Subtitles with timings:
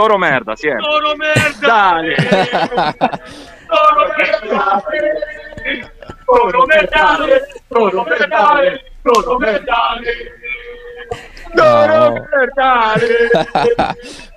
[0.00, 0.82] Toro merda, siempre.
[0.86, 1.68] Toro merda.
[1.68, 2.16] Dale.
[3.68, 4.82] Toro merda.
[6.24, 7.18] Toro merda.
[7.68, 8.80] Toro merda.
[9.04, 10.00] Toro merda.
[11.54, 12.14] Toro No.
[12.14, 12.94] merda.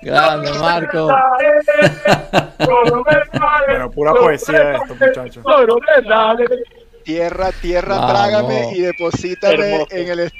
[0.02, 1.08] Grande, Marco.
[2.58, 3.62] Toro merda.
[3.66, 5.42] Pero pura poesía esto, muchachos.
[5.42, 6.36] Toro merda.
[7.04, 8.12] Tierra, tierra, Vamos.
[8.12, 9.86] trágame y deposítame Hermoso.
[9.92, 10.32] en el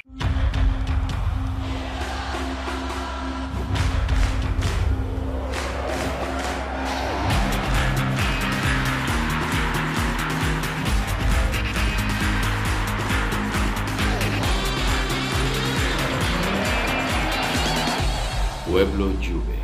[18.75, 19.55] Pueblo Juve.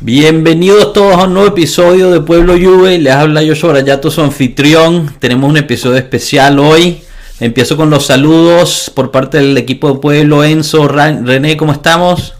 [0.00, 3.00] Bienvenidos todos a un nuevo episodio de Pueblo Juve.
[3.00, 5.12] Les habla yo Brayato, su anfitrión.
[5.18, 7.02] Tenemos un episodio especial hoy.
[7.40, 10.44] Empiezo con los saludos por parte del equipo de Pueblo.
[10.44, 12.36] Enzo, René, ¿cómo estamos?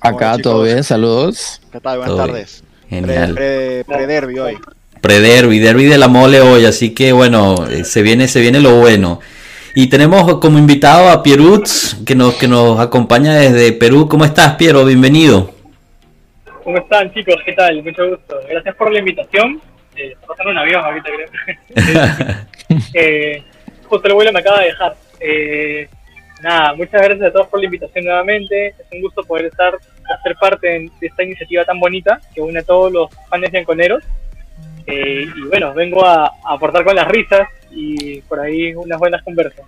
[0.00, 1.60] Acá Hola, todo bien, saludos.
[1.70, 1.98] ¿Qué tal?
[1.98, 2.64] Buenas Todo tardes.
[2.88, 3.34] Genial.
[3.34, 4.58] Pre, pre, derby hoy.
[5.00, 8.80] Prederby, derby de la mole hoy, así que bueno, eh, se viene, se viene lo
[8.80, 9.20] bueno.
[9.74, 14.08] Y tenemos como invitado a Pierutz, que nos, que nos acompaña desde Perú.
[14.08, 14.84] ¿Cómo estás, Piero?
[14.84, 15.54] Bienvenido.
[16.64, 17.36] ¿Cómo están, chicos?
[17.44, 17.80] ¿Qué tal?
[17.84, 18.40] Mucho gusto.
[18.48, 19.60] Gracias por la invitación.
[19.94, 22.78] Eh, un avión ahorita, creo.
[22.94, 23.44] eh,
[23.84, 24.96] justo el vuelo me acaba de dejar.
[25.20, 25.88] Eh,
[26.42, 28.68] nada, muchas gracias a todos por la invitación nuevamente.
[28.68, 29.74] Es un gusto poder estar,
[30.18, 34.02] hacer parte de esta iniciativa tan bonita que une a todos los fans bianconeros.
[34.90, 39.64] Eh, y bueno, vengo a, aportar con las risas y por ahí unas buenas conversas.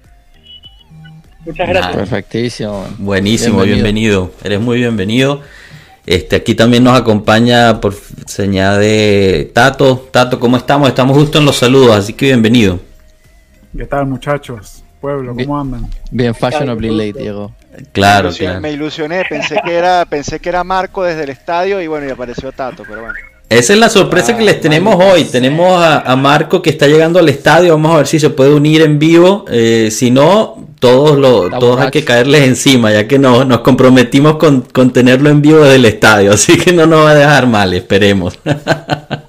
[1.45, 1.97] Muchas gracias.
[1.97, 2.87] Perfectísimo.
[2.99, 4.31] Buenísimo, bienvenido.
[4.45, 5.43] Eres muy bienvenido.
[6.05, 7.95] Este, aquí también nos acompaña por
[8.27, 10.09] señal de Tato.
[10.11, 10.89] Tato, ¿cómo estamos?
[10.89, 12.81] Estamos justo en los saludos, así que bienvenido.
[13.77, 14.83] ¿Qué tal, muchachos?
[15.01, 15.89] Pueblo, ¿cómo andan?
[16.11, 17.53] Bien fashionably late, Diego.
[17.93, 18.61] Claro, Me ilusioné- claro.
[18.61, 22.11] Me ilusioné, pensé que era, pensé que era Marco desde el estadio y bueno, y
[22.11, 23.15] apareció Tato, pero bueno.
[23.59, 25.25] Esa es la sorpresa que les tenemos hoy.
[25.25, 27.73] Tenemos a, a Marco que está llegando al estadio.
[27.73, 29.45] Vamos a ver si se puede unir en vivo.
[29.51, 34.37] Eh, si no, todos, lo, todos hay que caerles encima, ya que no, nos comprometimos
[34.37, 36.33] con, con tenerlo en vivo desde el estadio.
[36.35, 38.39] Así que no nos va a dejar mal, esperemos.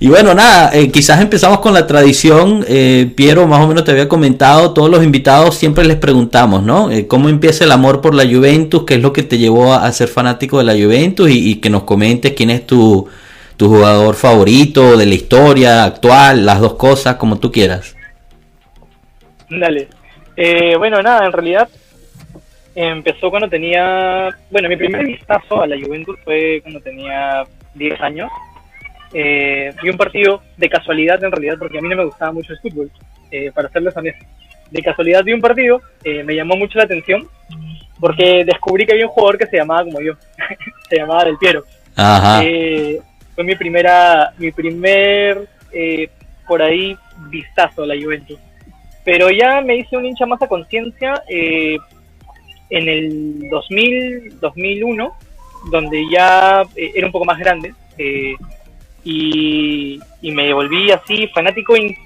[0.00, 2.64] Y bueno, nada, eh, quizás empezamos con la tradición.
[2.68, 6.90] Eh, Piero, más o menos te había comentado, todos los invitados siempre les preguntamos, ¿no?
[6.90, 8.84] Eh, ¿Cómo empieza el amor por la Juventus?
[8.84, 11.28] ¿Qué es lo que te llevó a, ser fanático de la Juventus?
[11.30, 13.08] Y, y que nos comentes quién es tu,
[13.58, 17.96] tu jugador favorito de la historia actual, las dos cosas, como tú quieras.
[19.50, 19.88] Dale.
[20.36, 21.68] Eh, bueno, nada, en realidad
[22.76, 24.28] empezó cuando tenía.
[24.50, 27.44] Bueno, mi primer vistazo a la Juventus fue cuando tenía
[27.74, 28.30] 10 años.
[29.12, 32.52] Eh, vi un partido de casualidad, en realidad, porque a mí no me gustaba mucho
[32.52, 32.90] el fútbol,
[33.30, 34.24] eh, para serles honesto.
[34.70, 37.26] De casualidad vi un partido, eh, me llamó mucho la atención,
[37.98, 40.14] porque descubrí que había un jugador que se llamaba como yo,
[40.88, 41.64] se llamaba Del Piero.
[41.96, 42.42] Ajá.
[42.44, 43.00] Eh,
[43.34, 46.10] fue mi primera, mi primer, eh,
[46.46, 46.96] por ahí,
[47.30, 48.38] vistazo a la Juventus.
[49.04, 51.76] Pero ya me hice un hincha más a conciencia eh,
[52.68, 55.12] en el 2000, 2001,
[55.70, 57.72] donde ya era un poco más grande.
[57.96, 58.34] eh,
[59.04, 61.96] y, y me volví así fanático y,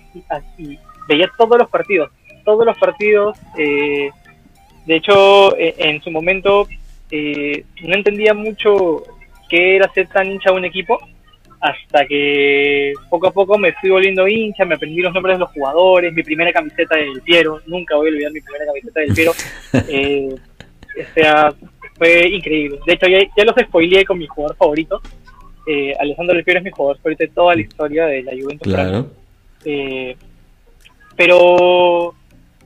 [0.59, 2.11] y veía todos los partidos,
[2.45, 3.39] todos los partidos.
[3.59, 4.11] eh,
[4.87, 6.67] de hecho, eh, en su momento
[7.11, 9.05] eh, no entendía mucho
[9.49, 10.99] qué era ser tan hincha de un equipo,
[11.61, 15.51] hasta que poco a poco me fui volviendo hincha, me aprendí los nombres de los
[15.51, 19.33] jugadores, mi primera camiseta del Piero, nunca voy a olvidar mi primera camiseta del Piero.
[19.89, 21.55] eh, o sea,
[21.97, 22.81] fue increíble.
[22.85, 25.01] De hecho, ya, ya los spoileé con mi jugador favorito.
[25.67, 28.73] Eh, Alessandro Del Piero es mi jugador favorito de toda la historia de la Juventus.
[28.73, 29.07] Claro.
[29.65, 30.17] Eh,
[31.17, 32.15] pero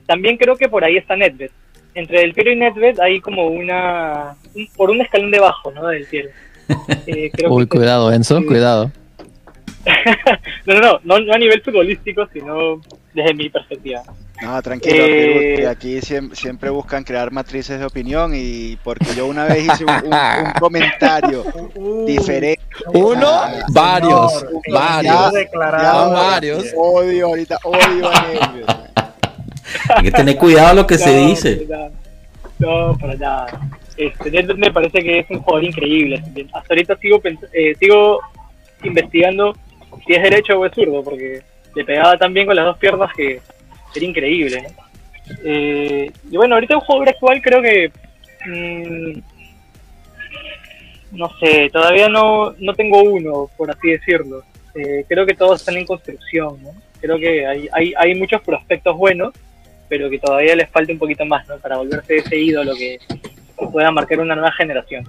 [0.07, 1.51] también creo que por ahí está Nedved.
[1.95, 4.37] Entre Del Piero y Nedved hay como una...
[4.55, 5.87] un- por un escalón debajo, ¿no?
[5.89, 6.31] Del Piero.
[7.07, 8.47] Eh, creo Uy, que- cuidado, Enzo, Sí.
[8.47, 8.91] cuidado.
[10.67, 12.81] No, no, no, no, no a nivel futbolístico, sino
[13.15, 14.03] desde mi perspectiva.
[14.43, 19.27] No, tranquilo, Eh, Perú, aquí siem- siempre, buscan crear matrices de opinión y porque yo
[19.27, 21.45] una vez hice un, un- un comentario
[22.07, 22.61] diferente.
[22.93, 25.33] Uno, Ah, varios, varios.
[25.61, 26.67] ya- varios.
[26.77, 28.77] Odio ahorita, odio a Nervios.
[29.95, 31.67] Hay que tener cuidado lo que se dice.
[32.59, 33.47] No, para nada.
[33.97, 36.23] Este, Nedved me parece que es un jugador increíble.
[36.53, 38.21] Hasta ahorita sigo, pens- eh, sigo
[38.85, 39.55] investigando
[40.07, 41.43] si es derecho o es zurdo, porque
[41.75, 43.41] le pegaba tan bien con las dos piernas que
[43.97, 44.67] era increíble.
[45.45, 47.91] Eh, y bueno, ahorita un jugador actual creo que...
[48.47, 49.19] mm,
[51.13, 54.43] no sé, todavía no, no tengo uno, por así decirlo.
[54.75, 56.59] Eh, creo que todos están en construcción.
[57.01, 59.33] Creo que hay, hay, hay muchos prospectos buenos,
[59.89, 61.59] pero que todavía les falta un poquito más, ¿no?
[61.59, 65.05] Para volverse ese ídolo que, que pueda marcar una nueva generación.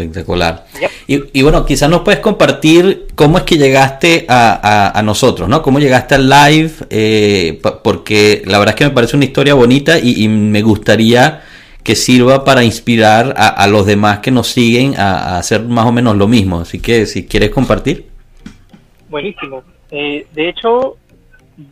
[0.00, 0.66] Espectacular.
[1.06, 4.52] Y, y bueno, quizás nos puedes compartir cómo es que llegaste a,
[4.92, 5.62] a- a nosotros, ¿no?
[5.62, 6.70] ¿Cómo llegaste al live?
[6.90, 11.42] Eh, porque la verdad es que me parece una historia bonita y, y me gustaría
[11.82, 15.86] que sirva para inspirar a, a los demás que nos siguen a, a hacer más
[15.86, 16.60] o menos lo mismo.
[16.60, 18.06] Así que si quieres compartir.
[19.08, 19.64] Buenísimo.
[19.90, 20.96] Eh, de hecho,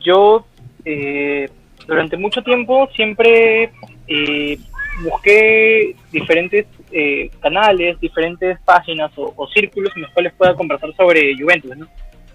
[0.00, 0.44] yo
[0.84, 1.48] eh,
[1.86, 3.70] durante mucho tiempo siempre
[4.08, 4.58] eh,
[5.04, 11.36] busqué diferentes eh, canales, diferentes páginas o, o círculos en los cuales pueda conversar sobre
[11.36, 11.86] Juventus, ¿no?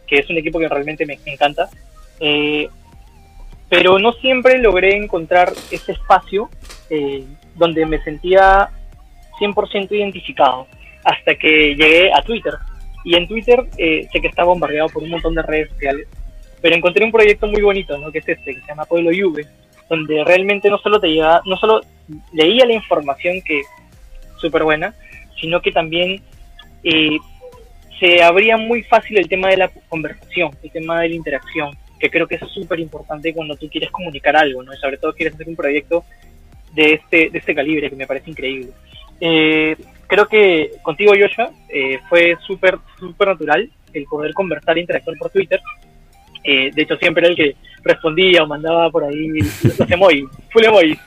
[0.08, 1.70] que es un equipo que realmente me, me encanta.
[2.20, 2.68] Eh,
[3.70, 6.50] pero no siempre logré encontrar ese espacio
[6.90, 8.70] eh, donde me sentía
[9.40, 10.68] 100% identificado
[11.04, 12.54] hasta que llegué a Twitter.
[13.04, 16.08] Y en Twitter eh, sé que está bombardeado por un montón de redes sociales,
[16.62, 18.12] pero encontré un proyecto muy bonito, ¿no?
[18.12, 19.48] que es este, que se llama Pueblo Juve,
[19.90, 21.82] donde realmente no solo te llega, no solo
[22.32, 23.64] leía la información que
[24.44, 24.94] súper buena,
[25.40, 26.22] sino que también
[26.84, 27.18] eh,
[28.00, 32.10] se abría muy fácil el tema de la conversación, el tema de la interacción, que
[32.10, 34.74] creo que es súper importante cuando tú quieres comunicar algo, ¿no?
[34.74, 36.04] Y sobre todo quieres hacer un proyecto
[36.74, 38.72] de este, de este calibre, que me parece increíble.
[39.22, 45.18] Eh, creo que contigo, Joshua, eh, fue súper, súper natural el poder conversar e interactuar
[45.18, 45.62] por Twitter.
[46.44, 50.66] Eh, de hecho, siempre era el que respondía o mandaba por ahí los emojis, full
[50.66, 51.00] emojis.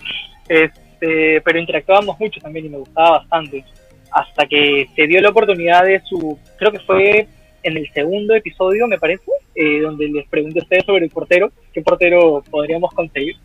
[1.07, 3.65] Este, pero interactuábamos mucho también y me gustaba bastante.
[4.11, 7.29] Hasta que se dio la oportunidad de su, creo que fue
[7.63, 9.25] en el segundo episodio, me parece,
[9.55, 13.37] eh, donde les pregunté a ustedes sobre el portero, qué portero podríamos conseguir.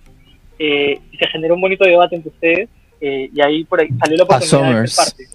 [0.58, 2.70] Eh, y se generó un bonito debate entre ustedes.
[3.02, 5.28] eh, y ahí por ahí salió la oportunidad de parte.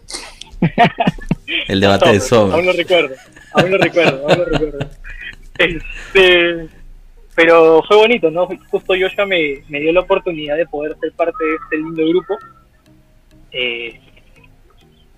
[1.68, 3.14] El debate de Somers, Aún lo recuerdo,
[3.52, 4.78] aún lo recuerdo, aún lo recuerdo.
[5.58, 6.68] Este,
[7.36, 8.46] pero fue bonito, ¿no?
[8.70, 12.34] Justo Joshua me, me dio la oportunidad de poder ser parte de este lindo grupo.
[13.52, 14.00] Eh,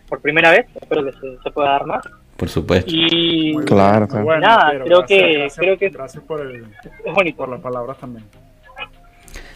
[0.08, 2.04] por primera vez, espero que se, se pueda dar más.
[2.36, 2.90] Por supuesto.
[2.94, 4.24] Y Claro, claro.
[4.24, 6.64] bueno, Nada, creo gracias, que- gracias, creo que- gracias por, el,
[7.04, 7.36] es bonito.
[7.38, 8.24] por las palabras también.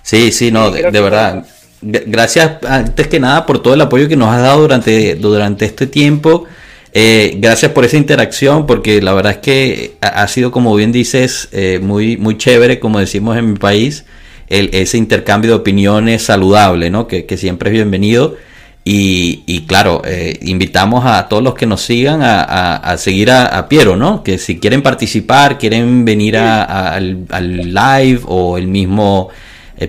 [0.02, 1.44] Sí, sí, no, Sí, de, de verdad.
[1.80, 5.86] Gracias antes que nada por todo el apoyo que nos has dado durante, durante este
[5.86, 6.44] tiempo.
[6.94, 11.48] Eh, gracias por esa interacción, porque la verdad es que ha, sido, como bien dices,
[11.52, 14.04] eh, muy, muy chévere, como decimos en mi país,
[14.48, 17.06] el, ese intercambio de opiniones saludable, ¿no?
[17.08, 18.36] Que, siempre es bienvenido.
[18.84, 24.22] Y, claro, eh, invitamos a todos los que nos sigan a, seguir a, Piero, ¿no?
[24.22, 29.30] Que si quieren participar, quieren venir al, al live o el mismo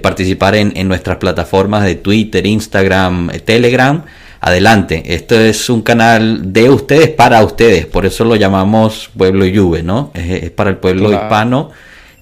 [0.02, 4.04] participar en, nuestras plataformas de Twitter, Instagram, Telegram,
[4.46, 5.16] adelante.
[5.16, 10.12] Esto es un canal de ustedes para ustedes, por eso lo llamamos Pueblo Juve, ¿no?
[10.14, 11.24] Es, es para el pueblo Claro.
[11.24, 11.72] hispano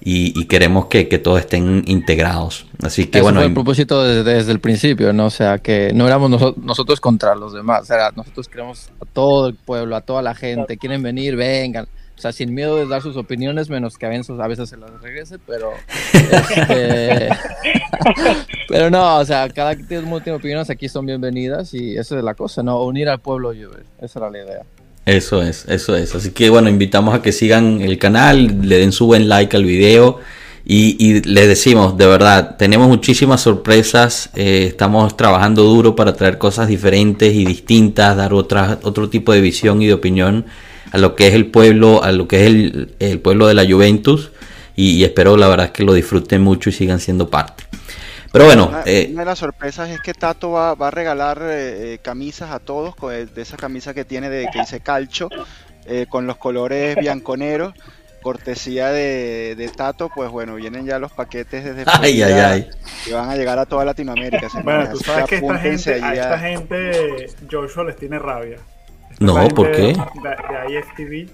[0.04, 2.66] y, y queremos que, que todos estén integrados.
[2.82, 5.26] Así que Eso bueno, fue el propósito desde, desde el principio, ¿no?
[5.26, 7.82] O sea, que no éramos noso- nosotros contra los demás.
[7.82, 10.76] O sea, nosotros queremos a todo el pueblo, a toda la gente.
[10.76, 11.86] Quieren venir, vengan.
[12.16, 14.76] O sea, sin miedo de dar sus opiniones, menos que a veces, a veces se
[14.76, 15.72] las regrese, pero...
[16.12, 17.28] este,
[18.68, 22.34] pero no, o sea, cada que tiene opiniones aquí son bienvenidas y esa es la
[22.34, 22.82] cosa, ¿no?
[22.84, 23.82] Unir al pueblo Juve.
[24.00, 24.62] Esa era la idea.
[25.04, 26.14] Eso es, eso es.
[26.14, 29.64] Así que bueno, invitamos a que sigan el canal, le den su buen like al
[29.64, 30.20] video
[30.64, 36.38] y, y les decimos, de verdad, tenemos muchísimas sorpresas, eh, estamos trabajando duro para traer
[36.38, 40.46] cosas diferentes y distintas, dar otra, otro tipo de visión y de opinión
[40.90, 43.64] a lo que es el pueblo, a lo que es el, el pueblo de la
[43.64, 44.32] Juventus
[44.74, 47.64] y, y espero la verdad que lo disfruten mucho y sigan siendo parte.
[48.32, 51.38] Pero bueno, Una, eh, una de las sorpresas es que Tato va, va a regalar
[51.42, 54.80] eh, eh, camisas a todos, con el- de esa camisa que tiene de que dice
[54.80, 55.28] calcho,
[55.84, 57.74] eh, con los colores bianconeros,
[58.22, 62.68] cortesía de, de Tato, pues bueno, vienen ya los paquetes desde ay, ay, ay.
[63.04, 64.48] que van a llegar a toda Latinoamérica.
[64.64, 68.56] Bueno, tú sabes que esta gente, a- esta gente Joshua les tiene rabia.
[69.20, 69.82] No, ¿por qué?
[69.82, 71.30] De, de IFTV.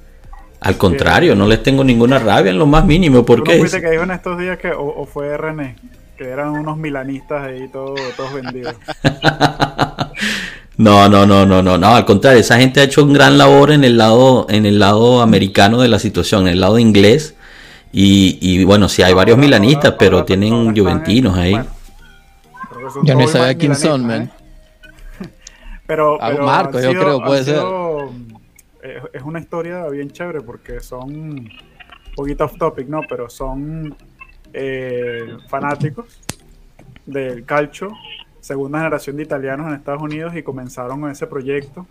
[0.61, 3.59] Al contrario, no les tengo ninguna rabia en lo más mínimo, ¿Tú ¿por no qué?
[3.59, 5.77] fuiste que dijo en estos días que, o, o fue René,
[6.17, 8.75] que eran unos milanistas ahí todos, todos vendidos?
[10.77, 13.73] No, no, no, no, no, no, al contrario, esa gente ha hecho un gran labor
[13.73, 17.35] en el lado, en el lado americano de la situación, en el lado inglés.
[17.93, 21.43] Y, y bueno, sí hay varios Ahora- milanistas, ahora- pero ahora- tienen están juventinos en-
[21.43, 21.51] ahí.
[21.53, 21.67] bueno,
[23.03, 24.31] Yo todos sabía quién son, man.
[25.89, 27.55] Pero, pero Marco, yo creo, puede ser.
[27.57, 28.13] sido-
[28.83, 31.49] eh, Es una historia bien chévere porque son un
[32.15, 33.01] poquito off topic, ¿no?
[33.09, 33.97] Pero son
[34.53, 36.21] eh, fanáticos
[37.07, 37.91] del calcio,
[38.41, 41.87] segunda generación de italianos en Estados Unidos y comenzaron con ese proyecto.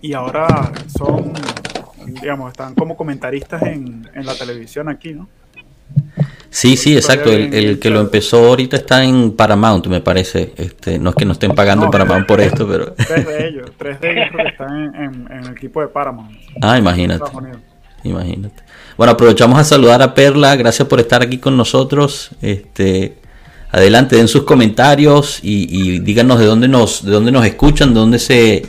[0.00, 1.32] Y ahora son,
[2.06, 5.28] digamos, están como comentaristas en, en la televisión aquí, ¿no?
[6.54, 7.30] Sí, sí, exacto.
[7.32, 10.52] El, el que lo empezó ahorita está en Paramount, me parece.
[10.56, 12.92] Este, no es que no estén pagando No, Paramount por esto, pero.
[13.08, 16.30] Tres de ellos, tres de ellos que están en, en- en el equipo de Paramount.
[16.60, 17.24] Ah, imagínate.
[18.04, 18.62] Imagínate.
[18.98, 20.54] Bueno, aprovechamos a saludar a Perla.
[20.56, 22.30] Gracias por estar aquí con nosotros.
[22.42, 23.16] Este,
[23.70, 28.00] adelante, den sus comentarios y, y díganos de dónde nos, de dónde nos escuchan, de
[28.00, 28.66] dónde se,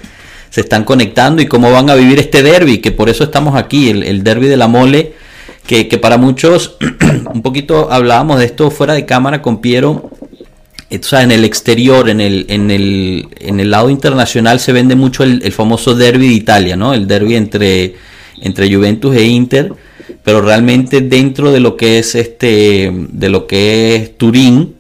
[0.50, 3.90] se están conectando y cómo van a vivir este derby, que por eso estamos aquí,
[3.90, 5.16] el, el derby de la mole,
[5.68, 6.78] que, que para muchos,
[7.34, 10.10] un poquito hablábamos de esto fuera de cámara con Piero.
[10.90, 14.72] eh, O sea, en el exterior, en el, en el, en el lado internacional se
[14.74, 16.94] vende mucho el, el famoso derby de Italia, ¿no?
[16.94, 17.96] El derby entre,
[18.42, 19.74] entre Juventus e Inter,
[20.24, 24.76] pero realmente dentro de lo que es este, de lo que es Turín,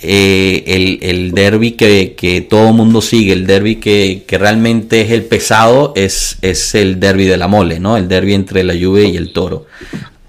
[0.00, 5.10] eh, el, el derby que, que todo mundo sigue, el derby que, que realmente es
[5.10, 7.96] el pesado, es, es el derby de la mole, ¿no?
[7.96, 9.66] El derby entre la Juve y el Toro.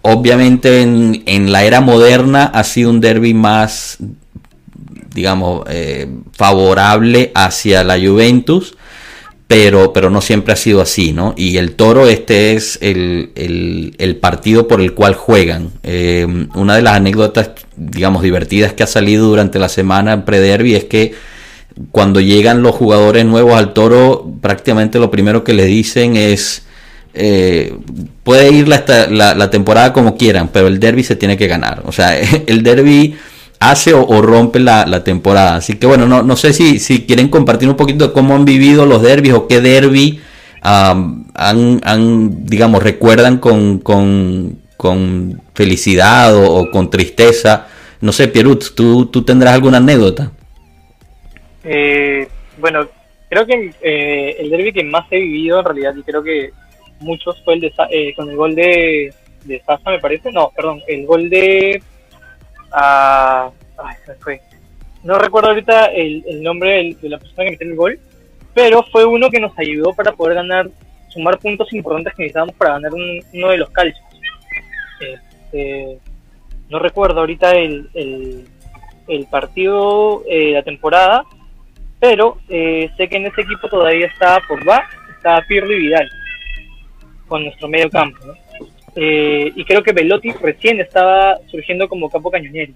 [0.02, 3.98] Obviamente en, en la era moderna ha sido un derby más,
[5.14, 8.76] digamos, eh, favorable hacia la Juventus,
[9.48, 11.34] pero, pero no siempre ha sido así, ¿no?
[11.36, 15.72] Y el Toro, este es el, el- partido por el cual juegan.
[15.84, 20.76] Eh, una de las anécdotas, digamos, divertidas que ha salido durante la semana en pre-derby
[20.76, 21.14] es que
[21.92, 26.64] cuando llegan los jugadores nuevos al Toro, prácticamente lo primero que les dicen es...
[27.20, 27.74] eh,
[28.24, 31.84] puede ir la, la- la temporada como quieran, pero el derby se tiene que ganar.
[31.86, 33.16] O sea, el derby
[33.60, 35.56] hace o, rompe la, la temporada.
[35.58, 38.46] Así que bueno, no, no sé si, si quieren compartir un poquito de cómo han
[38.46, 40.22] vivido los derbis o qué derby
[40.62, 41.26] han,
[41.84, 47.68] han, digamos, recuerdan con, con, con felicidad o, o con tristeza.
[48.02, 50.32] No sé, Pierut, ¿tú, tú tendrás alguna anécdota.
[51.64, 52.88] Eh, bueno,
[53.30, 56.52] creo que eh, el derby que más he vivido en realidad, y creo que
[57.00, 59.14] muchos fue el de eh, con el gol de,
[59.66, 60.32] Sasa, me parece.
[60.32, 61.82] No, perdón, el gol de.
[64.20, 64.42] fue.
[65.04, 68.00] No recuerdo ahorita el, nombre de la persona que metió el gol,
[68.54, 70.70] pero fue uno que nos ayudó para poder ganar,
[71.08, 74.04] sumar puntos importantes que necesitábamos para ganar un- uno de los calchos.
[75.00, 76.00] Este,
[76.70, 78.46] no recuerdo ahorita el,
[79.32, 81.24] partido eh, la temporada,
[82.00, 84.84] pero eh, sé que en ese equipo todavía está Pogba,
[85.18, 86.10] está Pirlo y Vidal
[87.30, 88.18] con nuestro medio campo.
[88.26, 88.34] ¿no?
[88.96, 92.74] Eh, y creo que Velotti recién estaba surgiendo como campo cañonero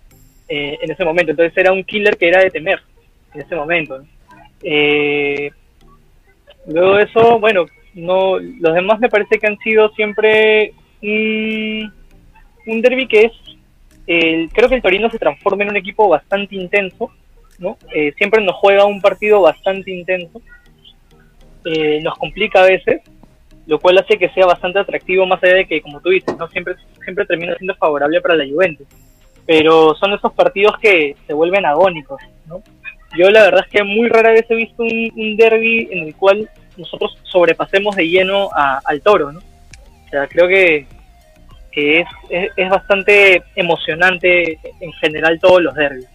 [0.48, 2.80] eh, en ese momento, entonces era un killer que era de temer
[3.34, 4.02] en ese momento.
[4.62, 5.50] Eh,
[6.68, 11.92] luego de eso, bueno, no, los demás me parece que han sido siempre un,
[12.68, 13.32] un derby que es,
[14.08, 17.12] el- creo que el Torino se transforma en un equipo bastante intenso,
[17.60, 17.78] ¿no?
[17.94, 20.42] Eh, siempre nos juega un partido bastante intenso,
[21.66, 23.02] eh, nos complica a veces,
[23.66, 26.48] lo cual hace que sea bastante atractivo más allá de que, como tú dices, no
[26.50, 28.88] siempre, siempre termina siendo favorable para la Juventus.
[29.46, 32.62] Pero son esos partidos que se vuelven agónicos, ¿no?
[33.18, 36.16] Yo la verdad es que muy rara vez he visto un, un derby en el
[36.16, 39.40] cual nosotros sobrepasemos de lleno a- al toro, ¿no?
[39.40, 40.88] O sea, creo que,
[41.72, 46.08] que es, es, es bastante emocionante en general todos los derbis,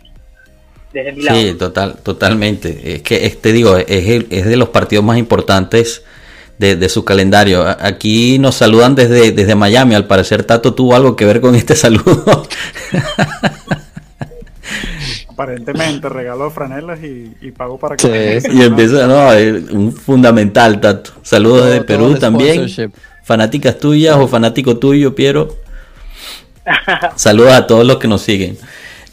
[0.93, 1.39] desde mi lado.
[1.39, 2.95] Sí, total, totalmente.
[2.95, 6.05] Es que, es- te digo, es, el- es de los partidos más importantes
[6.59, 7.65] de, de su calendario.
[7.81, 9.95] Aquí nos saludan desde, desde Miami.
[9.95, 12.47] Al parecer, Tato tuvo algo que ver con este saludo.
[15.29, 18.49] Aparentemente regaló franelas y, y pagó para que Sí.
[18.53, 19.29] y empieza, no,
[19.79, 21.13] un fundamental, Tato.
[21.23, 22.67] Saludos Todo- desde todo Perú también.
[23.23, 25.55] Fanáticas tuyas o fanático tuyo, Piero.
[27.17, 28.59] Saludos a todos los que nos siguen.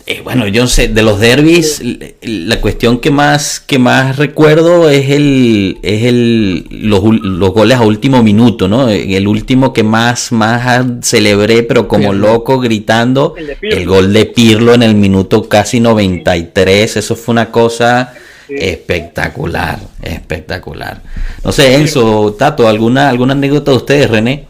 [0.07, 1.81] Eh, bueno, yo no sé, de los derbis,
[2.21, 7.81] la cuestión que más, que más recuerdo es el, es el, los, los goles a
[7.81, 8.87] último minuto, ¿no?
[8.89, 13.77] El último que más, más celebré, pero como loco, gritando, El de Pirlo.
[13.79, 18.13] el gol de Pirlo en el minuto casi 93, eso fue una cosa
[18.47, 18.53] Sí.
[18.59, 21.01] espectacular, espectacular.
[21.43, 24.45] No sé, Enzo, Tato, ¿alguna, alguna anécdota de ustedes, René?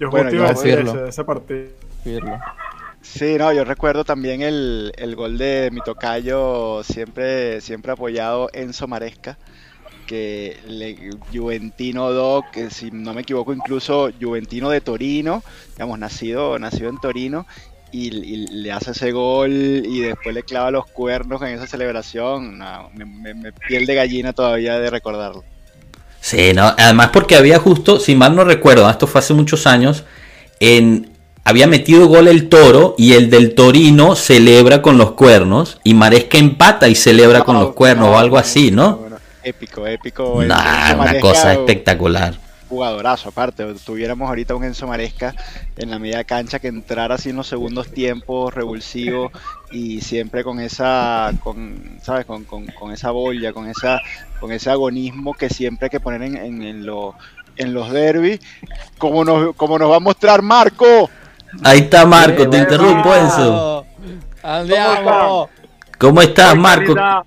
[0.00, 0.92] Yo Bueno, a yo- decir Pirlo.
[0.92, 1.60] ese, ese partido.
[2.02, 2.38] Pirlo.
[3.00, 8.86] Sí, no, yo recuerdo también el, el gol de mi tocayo, siempre, siempre apoyado Enzo
[8.86, 9.38] Maresca,
[10.06, 15.42] que le, Juventino Doc, que si no me equivoco, incluso Juventino de Torino,
[15.76, 17.46] digamos, nacido, nacido en Torino,
[17.92, 22.58] y, le hace ese gol y después le clava los cuernos en esa celebración.
[22.94, 25.44] Me- me piel de gallina todavía de recordarlo.
[26.20, 30.04] Sí, no, además porque había justo, si mal no recuerdo, esto fue hace muchos años,
[30.60, 31.07] en
[31.48, 36.36] había metido gol el toro y el del Torino celebra con los cuernos y Maresca
[36.36, 38.96] empata y celebra con los cuernos o algo así, ¿no?
[38.98, 40.42] Bueno, épico, épico.
[40.44, 42.34] Nah, una Maresca, cosa espectacular.
[42.68, 45.34] jugadorazo, aparte, tuviéramos ahorita un Enzo Maresca
[45.78, 49.32] en la media cancha que entrara así en los segundos tiempos, revulsivo
[49.72, 52.26] y siempre con esa, con, ¿sabes?
[52.26, 54.02] Con, con, con esa boya, con esa,
[54.38, 57.14] con ese agonismo que siempre hay que poner en, en, en, lo-
[57.56, 58.38] en los derbis,
[58.98, 61.08] como nos, como nos va a mostrar Marco.
[61.62, 63.86] Ahí está Marco, te interrumpo Enzo.
[64.42, 65.48] Andiamo.
[65.98, 66.94] ¿Cómo estás Marco?
[66.94, 67.22] Calidad,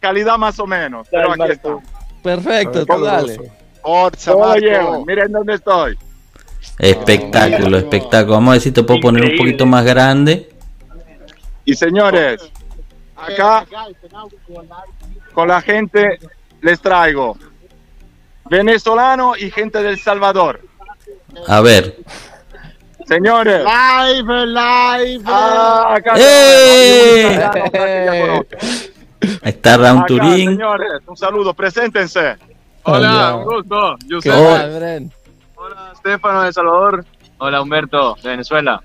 [0.00, 1.52] calidad más o menos, pero aquí Marco.
[1.52, 1.84] estamos.
[2.22, 3.52] Perfecto, tú dale.
[3.82, 5.04] Forza, ¿Cómo lo Marco.
[5.06, 5.98] Miren dónde estoy.
[6.78, 8.34] Espectáculo, espectáculo.
[8.34, 10.48] Vamos a ver si te puedo poner un poquito más grande.
[11.64, 12.50] Y señores,
[13.16, 13.66] acá
[15.32, 16.18] con la gente
[16.62, 17.36] les traigo
[18.48, 20.60] venezolano y gente del Salvador.
[21.46, 21.96] A ver.
[23.06, 25.22] Señores, Live, live.
[25.26, 27.38] ah, acá ¡Eh!
[29.42, 30.50] Ahí está Raúl Acá, Turín.
[30.50, 32.36] señores, un saludo, preséntense.
[32.82, 33.96] Hola, un gusto.
[34.06, 35.12] Yo ¿Qué soy Bren?
[35.54, 37.04] Hola, Estefano de Salvador.
[37.38, 38.82] Hola, Humberto de Venezuela.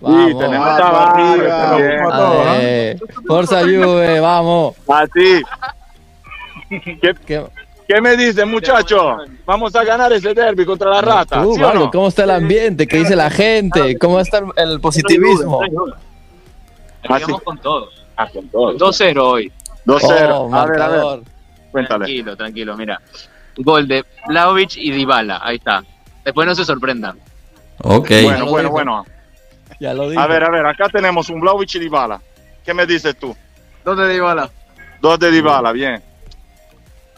[0.00, 0.38] Vamos.
[0.38, 1.62] tenemos Vamos, a Tavares, arriba.
[1.68, 1.96] también.
[2.02, 2.52] Vamos a todos, ¿no?
[2.56, 4.74] Eh, Forza Juve, vamos.
[4.88, 5.42] Así.
[7.00, 7.46] ¿Qué, ¿Qué-
[7.86, 9.28] qué me dicen, muchachos?
[9.44, 11.42] Vamos a ganar ese derby contra la rata.
[11.42, 11.90] Tú, ¿sí o Marco, no?
[11.90, 12.86] ¿cómo está el ambiente?
[12.86, 13.98] ¿Qué dice la gente?
[13.98, 15.60] ¿Cómo está el, el positivismo?
[17.08, 17.24] Así.
[17.24, 17.88] Vamos con todo.
[18.16, 18.76] Ah, con todo.
[18.76, 19.52] 2-0 hoy.
[19.86, 20.30] 2-0.
[20.32, 21.20] Oh, a ver, a ver,
[21.70, 22.04] cuéntale.
[22.04, 23.00] Tranquilo, tranquilo, mira.
[23.56, 25.82] Gol de Vlaovic y Dybala, ahí está.
[26.24, 27.18] Después no se sorprendan.
[27.78, 28.08] Ok.
[28.22, 28.70] Bueno, bueno, dijo.
[28.70, 29.04] bueno.
[29.80, 30.22] Ya lo dije.
[30.22, 32.20] A ver, a ver, acá tenemos un Vlaovic y Dybala.
[32.64, 33.34] ¿Qué me dices tú?
[33.84, 34.48] ¿Dónde Dybala?
[35.00, 36.00] Dos de Dybala, bien.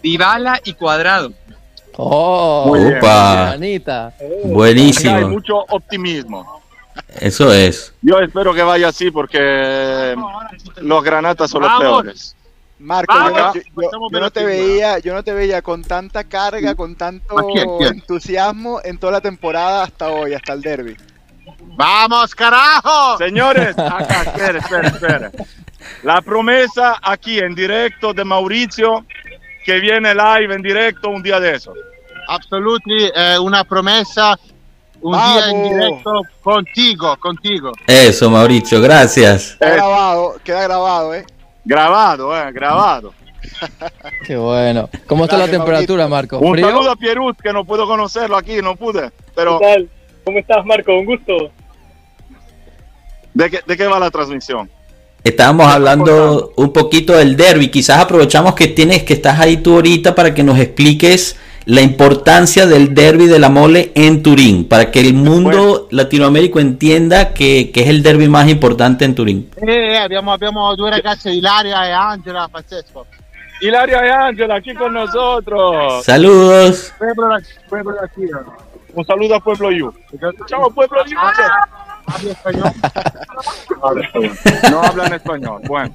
[0.04, 1.32] Dybala y Cuadrado.
[1.96, 3.52] Oh, Opa.
[3.52, 4.08] Anita.
[4.08, 5.28] Acá hay Buenísimo.
[5.30, 6.62] mucho optimismo.
[7.20, 7.94] Eso es.
[8.02, 10.14] Yo espero que vaya así porque
[10.82, 12.36] los granatas son los peores.
[12.78, 13.14] Marco,
[14.12, 17.66] yo, no te veía, yo no te veía con tanta carga, con tanto ¿A quién?
[17.78, 17.94] ¿Quién?
[17.94, 20.96] entusiasmo en toda la temporada hasta hoy, hasta el derby.
[21.76, 23.16] Vamos, carajo.
[23.16, 25.30] Señores, acá, espere, espere, espere.
[26.02, 29.06] La promesa aquí en directo de Mauricio
[29.64, 31.76] que viene live en directo un día de esos.
[32.28, 34.38] Absolutely, eh, una promesa.
[35.00, 37.72] Un día en directo contigo, contigo.
[37.86, 39.56] Eso, Mauricio, gracias.
[39.58, 41.26] Queda grabado, queda grabado, ¿eh?
[41.64, 43.14] Grabado, eh, grabado.
[44.26, 44.88] Qué bueno.
[45.06, 46.38] ¿Cómo está la temperatura, Marco?
[46.38, 46.68] Un ¿Frío?
[46.68, 49.10] saludo a Pierut, que no puedo conocerlo aquí, no pude.
[49.34, 49.88] Pero, ¿Qué tal?
[50.24, 50.94] ¿Cómo estás, Marco?
[50.94, 51.50] Un gusto.
[53.34, 54.70] ¿de qué, de qué va la transmisión?
[55.24, 57.68] Estábamos hablando un poquito del derby.
[57.68, 62.66] Quizás aprovechamos que tienes que estás ahí tú ahorita para que nos expliques la importancia
[62.66, 67.84] del derby de la mole en Turín, para que el mundo latinoamérico entienda que, que
[67.84, 69.50] es el derby más importante en Turín.
[69.56, 73.06] Eh, eh, abbiamo, abbiamo due ragazze, Ilaria e Angela, pazzesco.
[73.62, 76.04] Hilaria y Ángela aquí con nosotros.
[76.04, 76.92] Saludos.
[76.98, 77.36] Pueblo,
[77.68, 78.40] pueblo latino.
[78.92, 79.92] Un saludo a Pueblo You.
[80.46, 81.16] Chao, Pueblo You.
[83.82, 84.04] Habla?
[84.70, 85.62] No hablan español.
[85.66, 85.94] Bueno,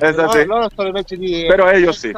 [0.00, 0.38] es así.
[1.48, 2.12] Pero ellos sí.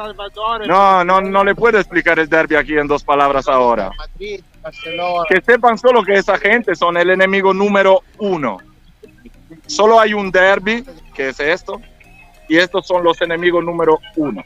[0.67, 3.91] No, no, no le puedo explicar el derby aquí en dos palabras ahora.
[4.17, 8.57] Que sepan solo que esa gente son el enemigo número uno.
[9.67, 11.81] Solo hay un derby, que es esto,
[12.47, 14.43] y estos son los enemigos número uno.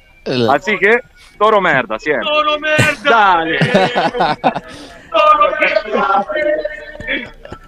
[0.50, 1.00] Así que,
[1.44, 2.30] toro merda, siempre.
[2.30, 2.96] ¡Toro merda!
[3.04, 3.60] Dale.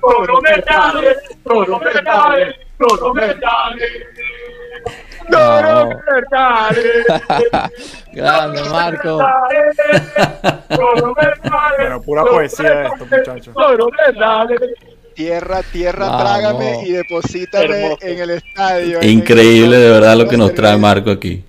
[0.01, 0.93] ¡Toro merda!
[1.43, 2.53] ¡Toro merda!
[2.77, 3.53] ¡Toro merda!
[5.29, 5.95] ¡Toro Vamos.
[6.05, 6.69] merda!
[8.13, 9.17] Grande, Marco.
[11.77, 13.53] Bueno, pura poesía esto, muchachos.
[13.53, 14.47] ¡Toro merda!
[15.15, 16.21] Tierra, tierra, Vamos.
[16.23, 17.97] trágame y deposítame Hermoso.
[18.05, 19.01] en el estadio.
[19.01, 21.43] en Increíble el- de verdad lo que nos trae Marco aquí.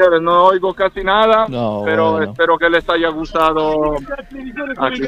[0.00, 2.30] Señores, no oigo casi nada, No, pero bueno.
[2.32, 3.96] espero que les haya gustado.
[4.78, 5.02] Aquí,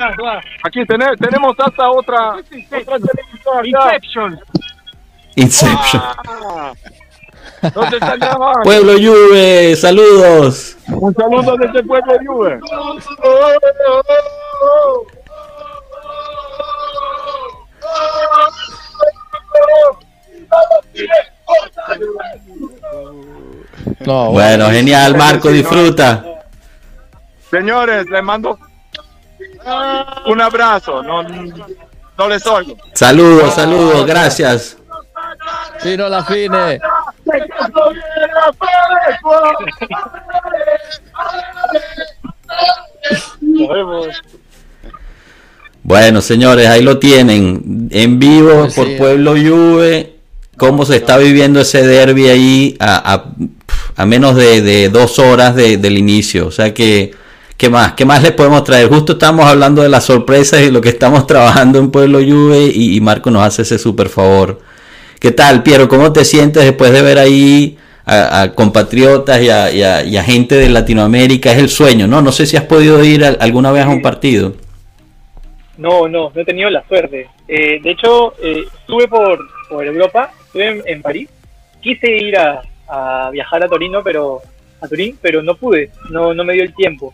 [0.65, 3.95] aquí tene- tenemos hasta otra, otra televisión acá.
[5.35, 6.03] Inception.
[6.29, 6.73] Ah,
[7.75, 8.21] ¿Dónde están?
[8.65, 10.77] Pueblo Juve, saludos.
[10.89, 12.61] Un saludo desde Pueblo Juve.
[24.01, 26.25] No, Bueno, genial, Marco, disfruta.
[27.51, 28.59] Señores, les mando
[30.27, 31.03] un abrazo.
[31.03, 32.77] No, no les oigo.
[32.95, 34.77] Saludos, saludos, gracias.
[35.81, 36.81] Fino la fine.
[45.83, 47.89] Bueno, señores, ahí lo tienen.
[47.91, 48.97] En vivo por.
[48.97, 50.17] Pueblo Juve.
[50.57, 53.25] Cómo se está viviendo ese derby ahí a, a-
[54.03, 56.47] a menos de, de dos horas de- del inicio.
[56.47, 57.13] O sea que,
[57.57, 57.93] ¿Qué más?
[57.93, 58.89] ¿Qué más les podemos traer?
[58.89, 62.97] Justo estamos hablando de las sorpresas y lo que estamos trabajando en Pueblo Juve y,
[62.97, 64.59] y Marco nos hace ese super favor.
[65.21, 65.87] ¿Qué tal, Piero?
[65.89, 70.17] ¿Cómo te sientes después de ver ahí a, a compatriotas y a, y a- y
[70.17, 71.53] a gente de Latinoamérica?
[71.53, 72.21] Es el sueño, ¿no?
[72.21, 74.55] No sé si has podido ir a- alguna vez a un partido.
[75.79, 77.29] No, no, no he tenido la suerte.
[77.47, 79.39] Eh, de hecho, eh, estuve por,
[79.69, 81.29] por Europa, estuve en, en París.
[81.81, 84.41] Quise ir a, a viajar a Torino, pero
[84.81, 87.13] a Turín, pero no pude, no, no me dio el tiempo.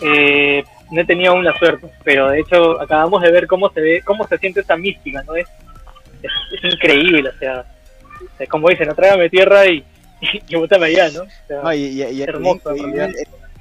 [0.00, 3.80] Eh, no he tenido aún la suerte, pero de hecho acabamos de ver cómo se
[3.80, 5.34] ve, cómo se siente esa mística, ¿no?
[5.36, 5.46] Es,
[6.22, 6.30] es,
[6.62, 7.64] es increíble, o sea,
[8.38, 9.84] es como dicen, no tráigame tierra y,
[10.48, 11.22] y, bótame allá, ¿no?
[11.22, 12.70] O sea, y, y- y hermoso,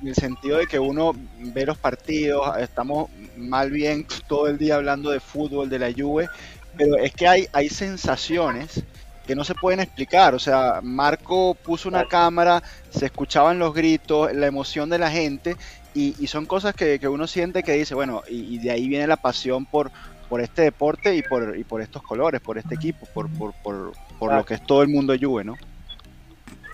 [0.01, 4.75] en el sentido de que uno ve los partidos, estamos mal bien todo el día
[4.75, 6.27] hablando de fútbol, de la Juve,
[6.77, 8.83] pero es que hay, hay sensaciones
[9.25, 10.35] que no se pueden explicar.
[10.35, 15.55] O sea, Marco puso una cámara, se escuchaban los gritos, la emoción de la gente,
[15.95, 18.87] y, y son cosas que, que uno siente que dice, bueno, y, y de ahí
[18.87, 19.91] viene la pasión por,
[20.27, 23.93] por este deporte y por, y por estos colores, por este equipo, por, por, por,
[24.19, 25.55] por lo que es todo el mundo Juve, ¿no?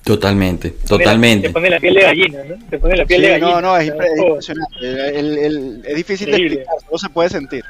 [0.03, 1.49] Totalmente, totalmente.
[1.49, 2.55] Te pone la piel de gallina, ¿no?
[2.69, 3.62] Te pone la piel Sí, de gallina.
[3.62, 4.75] no, no, es, impresionante.
[5.19, 6.55] El- el- es difícil de Increíble.
[6.62, 7.63] explicar, solo se puede sentir.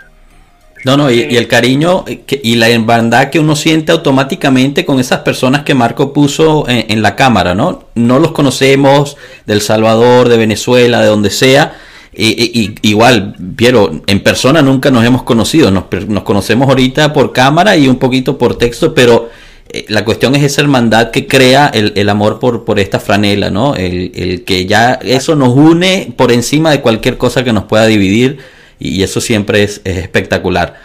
[0.85, 4.85] No, no, y, y el cariño eh, que- y la hermandad que uno siente automáticamente
[4.85, 7.83] con esas personas que Marco puso en, en la cámara, ¿no?
[7.95, 11.73] No los conocemos del Salvador, de Venezuela, de donde sea.
[12.13, 12.27] Y,
[12.59, 15.83] y- igual, Piero, en persona nunca nos hemos conocido, nos,
[16.23, 19.29] conocemos ahorita por cámara y un poquito por texto, pero
[19.69, 23.51] eh, la cuestión es esa hermandad que crea el, el amor por, por esta franela,
[23.51, 23.75] ¿no?
[23.75, 27.85] El, el que ya eso nos une por encima de cualquier cosa que nos pueda
[27.85, 28.39] dividir
[28.79, 30.75] y eso siempre es, es espectacular.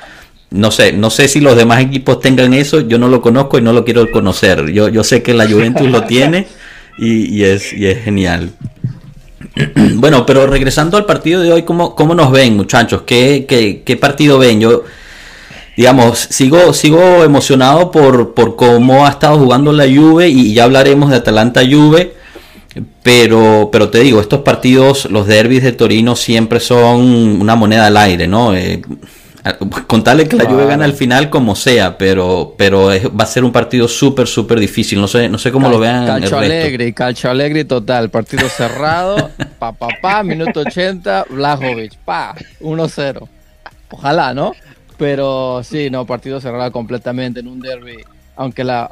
[0.51, 3.63] No sé, no sé si los demás equipos tengan eso, yo no lo conozco y
[3.63, 4.71] no lo quiero conocer.
[4.71, 6.47] Yo, yo sé que la Juventus lo tiene
[6.99, 8.51] y, y es, y es genial.
[9.97, 13.03] Bueno, pero regresando al partido de hoy, ¿cómo, cómo nos ven, muchachos?
[13.07, 14.61] ¿Qué, qué, qué partido ven?
[14.61, 14.85] Yo,
[15.77, 21.11] digamos, sigo, sigo emocionado por, por cómo ha estado jugando la Juve y ya hablaremos
[21.11, 22.15] de Atalanta Juve.
[23.03, 27.01] Pero, pero te digo, estos partidos, los derbis de Torino siempre son
[27.41, 28.55] una moneda al aire, ¿no?
[28.55, 28.83] Eh,
[29.87, 33.45] contarle que la Juve gana al final como sea, pero, pero es- va a ser
[33.45, 35.01] un partido súper, súper difícil.
[35.01, 36.55] No sé, no sé cómo lo vean el Calcio resto.
[36.55, 38.11] Alegre, calcio alegre total.
[38.11, 43.29] Partido cerrado, pa, pa, pa, minuto 80, Blajovic, pa, 1-0.
[43.91, 44.53] Ojalá, ¿no?
[44.97, 47.99] Pero sí, no, partido cerrado completamente en un derby.
[48.37, 48.91] Aunque la,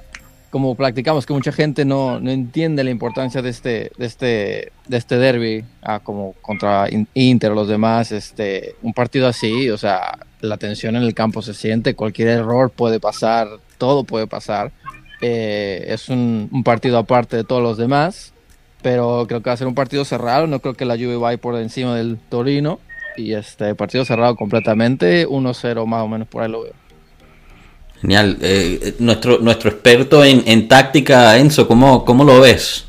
[0.53, 4.97] como practicamos, que mucha gente no, no entiende la importancia de este, de este, de
[4.97, 9.79] este derby, ah, como contra In- Inter o los demás, este, un partido así, o
[9.79, 14.71] sea, la tensión en el campo se siente, cualquier error puede pasar, todo puede pasar.
[15.23, 18.33] Eh, es un, un partido aparte de todos los demás,
[18.83, 20.47] pero creo que va a ser un partido cerrado.
[20.47, 22.79] No creo que la Juve vaya por encima del Torino.
[23.17, 26.73] Y este partido cerrado completamente, 1-0 más o menos por ahí lo veo.
[28.03, 28.37] Genial.
[28.41, 32.87] Eh, nuestro, nuestro experto en, en táctica, Enzo, ¿cómo, ¿cómo lo ves?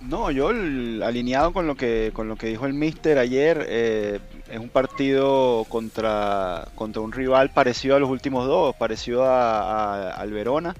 [0.00, 4.58] No, yo alineado con lo que con lo que dijo el Mister ayer, eh, es
[4.58, 10.74] un partido contra, contra un rival parecido a los últimos dos, parecido a, al Verona,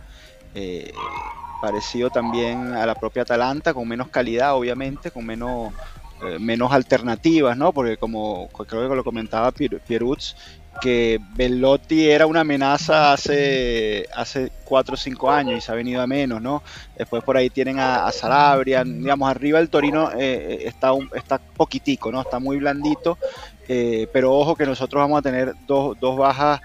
[0.55, 0.91] eh,
[1.61, 5.75] parecido también a la propia Atalanta, con menos calidad, obviamente, con menos
[6.25, 7.75] eh, menos alternativas, ¿no?
[7.75, 10.37] Porque como creo que lo comentaba Pier- Pierutz,
[10.81, 16.03] que Bellotti era una amenaza hace hace cuatro o cinco años y se ha venido
[16.03, 16.63] a menos, ¿no?
[16.97, 21.39] Después por ahí tienen a, a Sarabia, digamos, arriba el Torino eh, está, un, está
[21.39, 22.21] poquitico, ¿no?
[22.21, 23.19] Está muy blandito,
[23.69, 26.61] eh, pero ojo que nosotros vamos a tener dos, dos bajas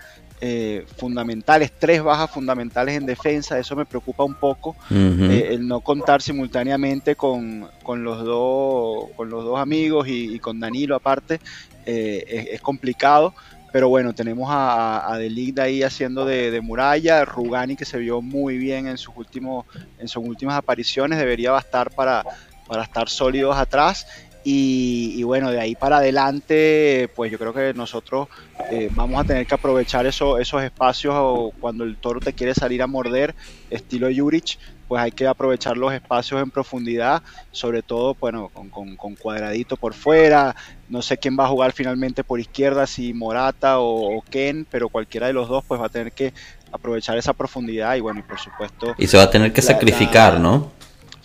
[0.46, 5.80] eh, fundamentales, tres bajas fundamentales en defensa, eso me preocupa un poco, eh, el no
[5.80, 11.40] contar simultáneamente con, con los, dos, con los dos amigos y, y con Danilo aparte,
[11.86, 13.34] eh, es, es complicado.
[13.74, 15.18] Pero bueno, tenemos a, a
[15.64, 19.66] ahí haciendo de, muralla, Rugani que se vio muy bien en sus últimos,
[19.98, 22.24] en sus últimas apariciones, debería bastar para,
[22.68, 24.06] para estar sólidos atrás.
[24.46, 28.28] Y, bueno, de ahí para adelante, pues yo creo que nosotros
[28.72, 32.84] eh, vamos a tener que aprovechar eso, esos espacios cuando el toro te quiere salir
[32.84, 33.34] a morder,
[33.72, 38.96] estilo Juric, pues hay que aprovechar los espacios en profundidad, sobre todo, bueno, con, con-
[38.96, 40.56] con cuadradito por fuera.
[40.90, 44.90] No sé quién va a jugar finalmente por izquierda, si Morata o, o Ken, pero
[44.90, 46.34] cualquiera de los dos, pues va a tener que
[46.72, 48.96] aprovechar esa profundidad y bueno, y por supuesto.
[48.98, 50.72] Y se va a tener que la- sacrificar, la- ¿no?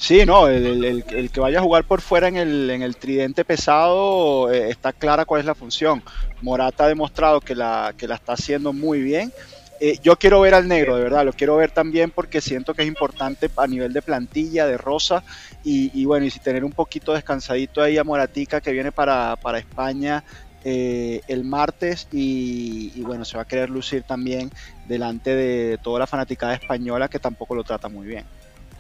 [0.00, 2.82] Sí, no, el, el- el- el que vaya a jugar por fuera en el, en
[2.82, 6.04] el tridente pesado eh, está clara cuál es la función.
[6.40, 9.32] Morata ha demostrado que la, que la está haciendo muy bien
[9.80, 12.82] Eh, yo quiero ver al negro, de verdad, lo quiero ver también porque siento que
[12.82, 15.22] es importante a nivel de plantilla, de Rosa,
[15.62, 19.36] y, y bueno, y si tener un poquito descansadito ahí a Moratica que viene para,
[19.36, 20.24] para España
[20.64, 24.50] eh, el martes y, y bueno, se va a querer lucir también
[24.88, 28.24] delante de toda la fanaticada española que tampoco lo trata muy bien.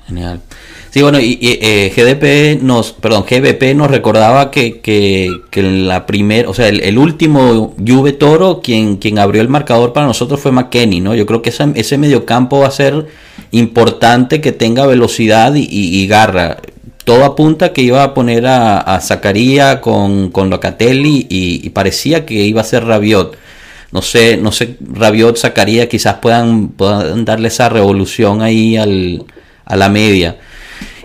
[0.08, 0.40] Genial.
[0.90, 6.48] Sí, bueno, y, eh, GDP nos, perdón, GBP nos recordaba que, que, que la primera,
[6.48, 11.00] o sea, el, último Juve Toro, quien, quien abrió el marcador para nosotros fue McKenny,
[11.00, 11.14] ¿no?
[11.14, 13.06] Yo creo que esa, ese mediocampo va a ser
[13.50, 16.56] importante que tenga velocidad y, garra.
[17.04, 22.24] Todo apunta que iba a poner a, a Zacaría con, con Locatelli y, y parecía
[22.24, 23.36] que iba a ser Rabiot
[23.90, 29.24] no sé, no sé, Rabiot, Zacaría quizás puedan, puedan darle esa revolución ahí al,
[29.68, 30.38] a la media.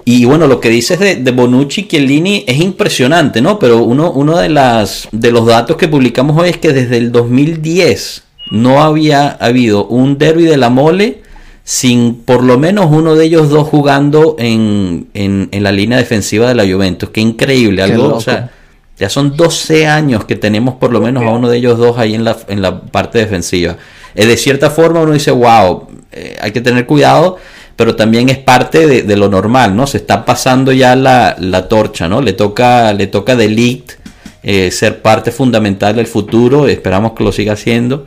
[0.05, 3.59] Y bueno, lo que dices de, de Bonucci Chiellini es impresionante, ¿no?
[3.59, 7.11] Pero uno, uno de, las, de los datos que publicamos hoy es que desde el
[7.11, 11.21] 2010 no había habido un derby de la mole
[11.63, 16.49] sin por lo menos uno de ellos dos jugando en, en, en la línea defensiva
[16.49, 17.09] de la Juventus.
[17.09, 18.51] Qué increíble, algo, o sea,
[18.97, 22.13] ya son 12 años que tenemos por lo menos a uno de ellos dos ahí
[22.13, 23.77] en la, en la parte defensiva.
[24.15, 27.37] Eh, de cierta forma uno dice, wow, eh, hay que tener cuidado
[27.75, 29.87] pero también es parte de, de, lo normal, ¿no?
[29.87, 32.21] Se está pasando ya la, la torcha, ¿no?
[32.21, 33.93] Le toca, le toca de Ligt
[34.43, 38.05] eh, ser parte fundamental del futuro, esperamos que lo siga haciendo,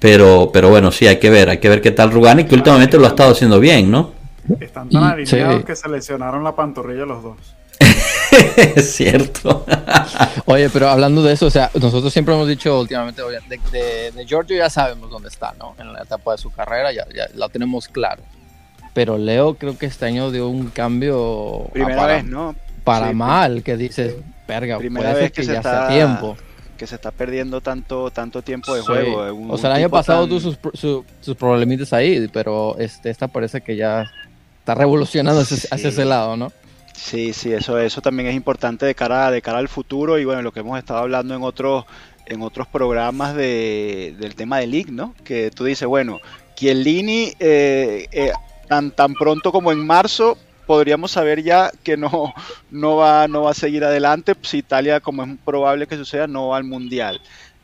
[0.00, 2.98] pero, pero bueno, sí, hay que ver, hay que ver qué tal Rugani, que últimamente
[2.98, 4.12] lo ha estado haciendo bien, ¿no?
[4.60, 5.64] Están tan alineados sí.
[5.64, 7.36] que se lesionaron la pantorrilla los dos.
[8.76, 9.64] es cierto.
[10.46, 14.26] Oye, pero hablando de eso, o sea, nosotros siempre hemos dicho últimamente, de, de, de
[14.26, 15.74] Giorgio ya sabemos dónde está, ¿no?
[15.78, 18.22] En la etapa de su carrera ya, ya lo tenemos claro
[18.94, 22.54] pero Leo creo que este año dio un cambio primera para, vez no
[22.84, 24.14] para sí, mal que dices
[24.48, 26.36] verga primera vez que, que ya está, tiempo
[26.78, 28.86] que se está perdiendo tanto tanto tiempo de sí.
[28.86, 30.28] juego un, o sea el año pasado tan...
[30.30, 34.10] tuvo sus, sus, sus, problemitas ahí pero este esta parece que ya
[34.60, 35.68] está revolucionando hacia, sí.
[35.70, 36.52] hacia ese lado no
[36.94, 40.42] sí sí eso eso también es importante de cara de cara al futuro y bueno
[40.42, 41.84] lo que hemos estado hablando en otros
[42.26, 46.20] en otros programas de, del tema del league no que tú dices bueno
[46.54, 48.32] Chiellini eh, eh,
[48.68, 52.32] tan, tan pronto como en marzo podríamos saber ya que no,
[52.70, 56.48] no, va, no va a seguir adelante si Italia, como es probable que suceda, no
[56.48, 57.20] va al Mundial.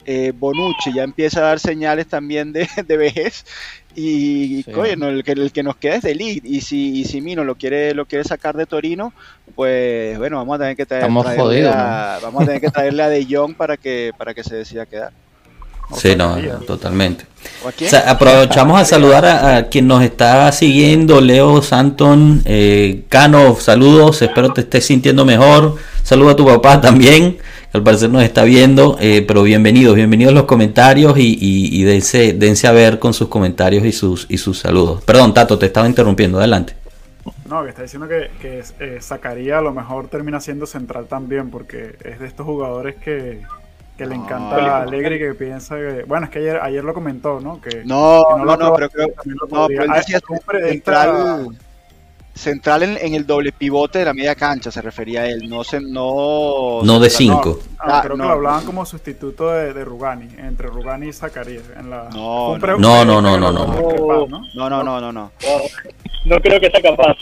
[0.06, 3.44] Eh, Bonucci ya empieza a dar señales también de, de vejez
[3.94, 4.72] y sí.
[4.72, 7.56] coño, el, que, el que nos queda es de y si, y si Mino lo
[7.56, 9.12] quiere, lo quiere sacar de Torino
[9.54, 12.26] pues bueno, vamos a tener que traer, traerle, jodidos, a, ¿no?
[12.26, 15.12] vamos a tener que traerle a De Jong para que, para que se decida quedar.
[15.96, 17.26] Sí, no, totalmente.
[17.64, 23.56] O sea, aprovechamos a saludar a, a, quien nos está siguiendo, Leo Santon, eh, Cano,
[23.56, 25.76] saludos, espero te estés sintiendo mejor.
[26.02, 27.38] Saludos a tu papá también,
[27.70, 31.84] que al parecer nos está viendo, eh, pero bienvenidos, bienvenidos los comentarios y, y, y
[31.84, 35.02] dense, dense, a ver con sus comentarios y sus, y sus saludos.
[35.04, 36.74] Perdón, Tato, te estaba interrumpiendo, adelante.
[37.48, 41.50] No, que está diciendo que, que eh, Zacarías a lo mejor termina siendo central también,
[41.50, 43.42] porque es de estos jugadores que,
[44.00, 46.94] que le encanta no, a Alegre que piensa que bueno es que ayer ayer lo
[46.94, 50.20] comentó no que no que no, no, no pero creo no, pero él decía
[50.70, 51.48] central
[52.32, 55.64] central en, en, el doble pivote de la media cancha se refería a él no
[55.64, 60.28] se no no de 5 ah, creo que lo hablaban como sustituto de, de, Rugani
[60.38, 62.78] entre Rugani y Zacarías en la no no.
[62.78, 64.40] no no no no no no.
[64.54, 65.30] no no no
[66.24, 67.16] no creo que sea capaz.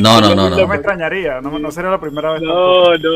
[0.00, 3.10] No no no no me extrañaría no, no sería la primera vez no no.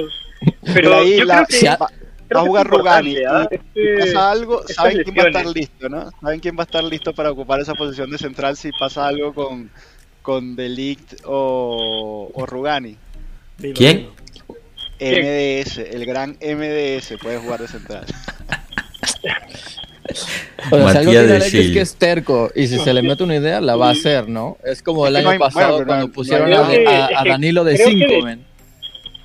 [0.72, 1.97] Pero ahí yo la, creo que
[2.34, 3.16] va a jugar Rugani.
[3.16, 3.24] ¿eh?
[3.50, 6.10] Este, pasa algo, saben quién va a estar listo, ¿no?
[6.20, 9.32] Saben quién va a estar listo para ocupar esa posición de central si pasa algo
[9.34, 9.70] con,
[10.22, 12.96] con Delict o, o Rugani.
[13.74, 14.08] ¿Quién?
[15.00, 18.04] MDS, el gran MDS puede jugar de central.
[20.70, 23.22] O sea, si algo tiene Alex es que es terco y si se le mete
[23.22, 24.56] una idea la va a hacer, ¿no?
[24.64, 28.47] Es como el año pasado cuando pusieron a, a, a, Danilo de 5, men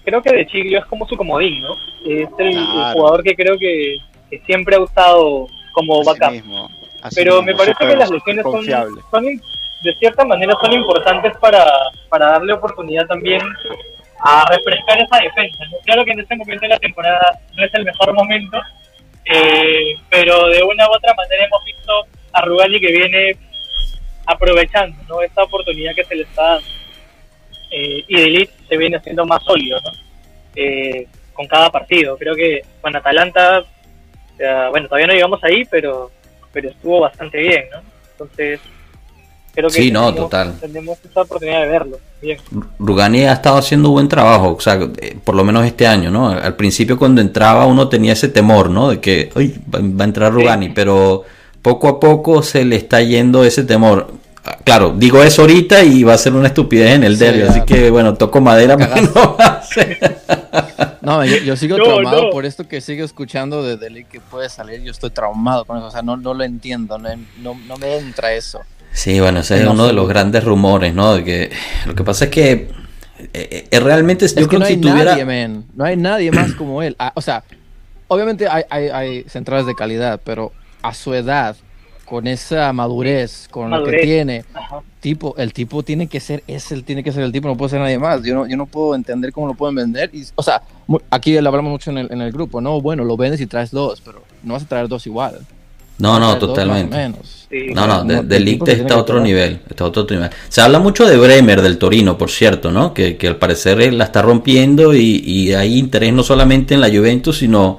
[0.03, 1.75] creo que de Chiglio es como su comodín, ¿no?
[2.05, 2.87] Es el, claro.
[2.87, 3.97] el jugador que creo que,
[4.29, 6.23] que, siempre ha usado como backup.
[6.23, 6.69] Así mismo,
[7.01, 8.65] así Pero mismo, me parece que las lesiones son,
[9.11, 11.65] son, de cierta manera, son importantes para,
[12.09, 13.41] para darle oportunidad también
[14.19, 15.65] a refrescar esa defensa.
[15.65, 15.77] ¿no?
[15.85, 18.59] Claro que en este momento de la temporada no es el mejor momento,
[19.25, 23.37] eh, pero de una u otra manera hemos visto a Rugali que viene
[24.25, 25.21] aprovechando ¿no?
[25.21, 26.67] esta oportunidad que se le está dando
[27.75, 29.89] eh, y de Elite se viene haciendo más sólido ¿no?
[30.55, 32.15] eh, con cada partido.
[32.17, 36.11] Creo que con Atalanta, o sea, bueno, todavía no llegamos ahí, pero,
[36.51, 37.81] pero estuvo bastante bien, ¿no?
[38.11, 38.59] Entonces,
[39.55, 40.59] creo que sí, tenemos, no, total.
[40.59, 41.99] tenemos esta oportunidad de verlo.
[42.21, 42.37] Bien.
[42.77, 46.29] Rugani ha estado haciendo buen trabajo, o sea, eh, por lo menos este año, ¿no?
[46.29, 48.89] Al principio cuando entraba uno tenía ese temor, ¿no?
[48.89, 50.71] De que, uy, va a entrar Rugani, sí.
[50.75, 51.23] pero
[51.63, 54.13] poco a poco se le está yendo ese temor.
[54.65, 57.49] Claro, digo eso ahorita y va a ser una estupidez en el Sí, derby, ya.
[57.49, 59.37] así que bueno, toco madera no.
[61.01, 62.29] No, yo, yo sigo No, traumado no.
[62.29, 64.81] por esto que sigo escuchando de Delic que puede salir.
[64.83, 65.87] Yo estoy traumado con eso.
[65.87, 66.97] O sea, no, no lo entiendo.
[66.97, 67.09] No,
[67.41, 68.59] no, no me entra eso.
[68.93, 71.15] Sí, bueno, ese es No uno de los grandes rumores, ¿no?
[71.15, 71.51] De que
[71.85, 72.69] lo que pasa es que
[73.33, 75.65] eh, eh, realmente yo es que creo no que hay si tuviera nadie, man.
[75.75, 76.95] No hay nadie más como él.
[76.99, 77.43] Ah, o sea,
[78.07, 80.51] obviamente hay, hay, hay centrales de calidad, pero
[80.81, 81.55] a su edad,
[82.05, 84.01] con esa madurez, con lo que Madurez.
[84.03, 84.81] tiene, Ajá.
[84.99, 87.69] tipo, el tipo tiene que ser, es el tiene que ser el tipo, no puede
[87.71, 88.21] ser nadie más.
[88.23, 90.09] Yo no, yo no puedo entender cómo lo pueden vender.
[90.13, 90.61] Y, o sea,
[91.09, 93.71] aquí lo hablamos mucho en el, en el grupo, no, bueno, lo vendes y traes
[93.71, 95.39] dos, pero no vas a traer dos igual.
[95.99, 96.95] No, no, totalmente.
[96.97, 97.47] menos.
[97.49, 97.67] Sí.
[97.73, 100.29] No, no, de, No, de Ligt está a otro nivel, está otro nivel.
[100.49, 102.93] Se habla mucho de Bremer del Torino, por cierto, ¿no?
[102.95, 106.81] Que, que al parecer él la está rompiendo y, y hay interés no solamente en
[106.81, 107.77] la Juventus, sino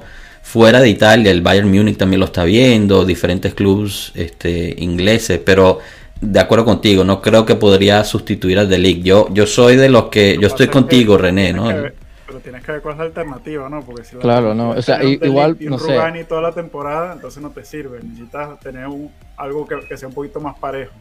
[0.55, 1.31] fuera de Italia.
[1.31, 5.79] El Bayern Múnich también lo está viendo, diferentes clubes este, ingleses, pero
[6.21, 9.03] de acuerdo contigo, no creo que podría sustituir al de Ligt.
[9.03, 11.65] Yo, yo soy de los que, yo estoy que contigo, René, ¿no?
[11.67, 11.93] ver-
[12.25, 13.81] pero tienes que ver cuál es la alternativa, ¿no?
[13.81, 15.91] Porque si la Claro, no, o sea, igual, y un no sé.
[15.91, 17.99] Rugani toda la temporada, entonces no te sirve.
[18.01, 20.93] Necesitas tener un, algo que, que sea un poquito más parejo.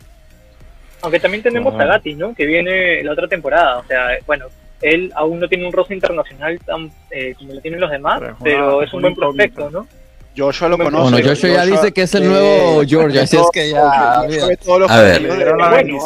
[1.00, 1.84] Aunque también tenemos Ajá.
[1.84, 2.34] a Gatti, ¿no?
[2.34, 3.78] Que viene la otra temporada.
[3.78, 4.46] O sea, bueno,
[4.84, 8.82] él aún no tiene un roce internacional tan eh, como lo tienen los demás, Pero
[8.82, 9.70] es pero un buen prospecto.
[9.70, 9.86] ¿no?
[10.36, 11.12] Joshua lo conoce.
[11.12, 14.20] Bueno, Joshua ya dice que es el nuevo George, así es que ya,
[14.64, 15.22] todos los A ver.
[15.76, 15.98] bueno.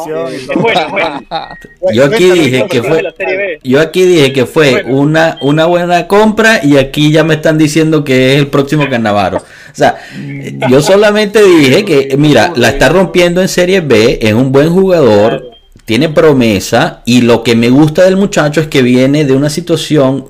[1.93, 3.59] Yo aquí dije que fue- de la Serie B.
[3.63, 4.97] Yo aquí dije que fue Bueno.
[4.97, 9.37] una, una buena compra y aquí ya me están diciendo que es el próximo Cannavaro.
[9.37, 9.43] O
[9.75, 14.51] sea, eh, yo solamente dije que, mira, la está rompiendo en Serie B, es un
[14.51, 15.58] buen jugador, Claro.
[15.89, 20.25] Tiene promesa y lo que me gusta del muchacho es que viene de una situación,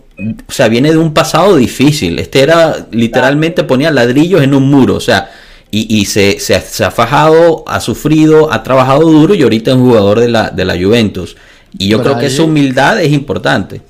[0.48, 2.18] o sea, viene de un pasado difícil.
[2.18, 5.30] Este era, literalmente ponía ladrillos en un muro, o sea,
[5.70, 9.72] y, y se, se, ha- se ha fajado, ha sufrido, ha trabajado duro y ahorita
[9.72, 11.36] es un jugador de la, de la Juventus.
[11.78, 13.82] Y yo Pero creo que esa humildad es importante.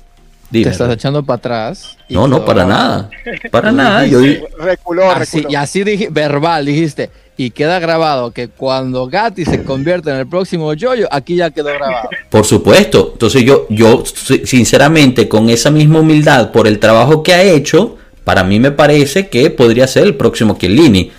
[0.50, 1.96] Dime, Te estás echando para atrás.
[2.08, 3.08] y no, no, para nada.
[3.52, 4.04] Para nada.
[4.06, 4.18] Yo
[4.58, 7.10] Reculó, Así, y así dije, verbal, dijiste.
[7.42, 11.68] Y queda grabado que cuando Gatti se convierte en el próximo Jojo, aquí ya quedó
[11.72, 12.10] grabado.
[12.28, 13.10] Por supuesto.
[13.14, 17.96] Entonces yo, yo si- sinceramente, con esa misma humildad por el trabajo que ha hecho,
[18.24, 21.12] para mí me parece que podría ser el próximo Chiellini.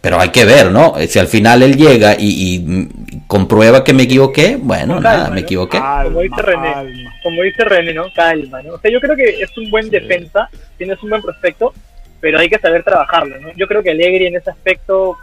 [0.00, 0.94] Pero hay que ver, ¿no?
[1.06, 2.88] Si al final él llega y, y,
[3.26, 5.46] comprueba que me equivoqué, bueno, nada, calma, me ¿no?
[5.46, 5.78] equivoqué.
[6.04, 6.72] Como dice René.
[6.72, 7.14] calma.
[7.22, 8.04] Como dice René, ¿no?
[8.14, 8.72] Calma, ¿no?
[8.74, 11.74] O sea, yo creo que es un buen defensa, tienes un buen prospecto,
[12.20, 13.48] pero hay que saber trabajarlo, ¿no?
[13.54, 15.18] Yo creo que Allegri en ese aspecto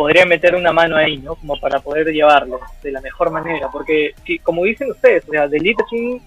[0.00, 1.34] podría meter una mano ahí, ¿no?
[1.34, 5.46] Como para poder llevarlo de la mejor manera, porque si, como dicen ustedes, o sea,
[5.46, 6.22] Delite es un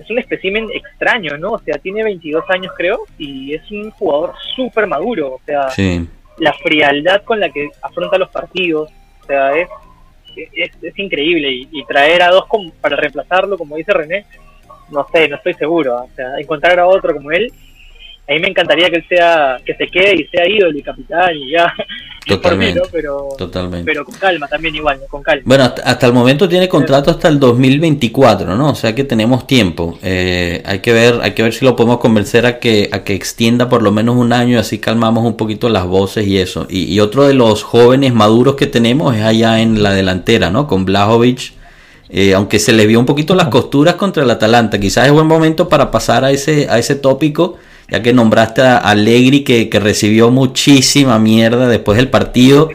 [0.00, 1.52] es un espécimen extraño, ¿no?
[1.52, 6.04] O sea, tiene 22 años creo y es un jugador súper maduro, o sea, Sí.
[6.38, 8.90] la frialdad con la que afronta los partidos,
[9.22, 9.68] o sea, es,
[10.52, 11.48] es, es increíble.
[11.48, 14.26] Y, y traer a dos como para reemplazarlo, como dice René,
[14.90, 15.94] no sé, no estoy seguro.
[15.94, 17.52] O sea, encontrar a otro como él,
[18.28, 21.36] a mí me encantaría que él sea, que se quede y sea ídolo y capitán
[21.36, 21.72] y ya.
[22.42, 22.80] por mí, Totalmente.
[22.80, 22.86] ¿no?
[22.90, 23.84] Pero, Totalmente.
[23.86, 25.06] pero con calma también igual, ¿no?
[25.06, 25.42] con calma.
[25.44, 28.70] Bueno, hasta, hasta el momento tiene contrato hasta el 2024, ¿no?
[28.70, 29.96] O sea que tenemos tiempo.
[30.02, 33.14] Eh, hay que ver, hay que ver si lo podemos convencer a que a que
[33.14, 36.66] extienda por lo menos un año, así calmamos un poquito las voces y eso.
[36.68, 40.66] Y, y otro de los jóvenes maduros que tenemos es allá en la delantera, ¿no?
[40.66, 41.52] Con Blajovic.
[42.08, 45.26] Eh, aunque se le vio un poquito las costuras contra el Atalanta, quizás es buen
[45.26, 47.56] momento para pasar a ese a ese tópico,
[47.88, 52.70] ya que nombraste a Allegri que, recibió muchísima mierda después del partido.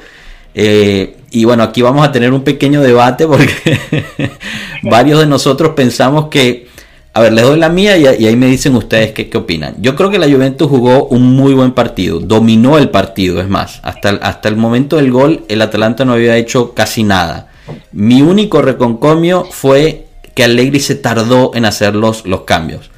[0.53, 3.79] Eh, y bueno, aquí vamos a tener un pequeño debate porque
[4.83, 6.67] varios de nosotros pensamos que,
[7.13, 9.75] a ver, les doy la mía y, ahí me dicen ustedes qué, qué opinan.
[9.79, 13.79] Yo creo que la Juventus jugó un muy buen partido, dominó el partido, es más,
[13.83, 17.47] hasta el, hasta el momento del gol el Atalanta no había hecho casi nada.
[17.91, 22.91] Mi único reconcomio fue que Allegri se tardó en hacer los, los cambios.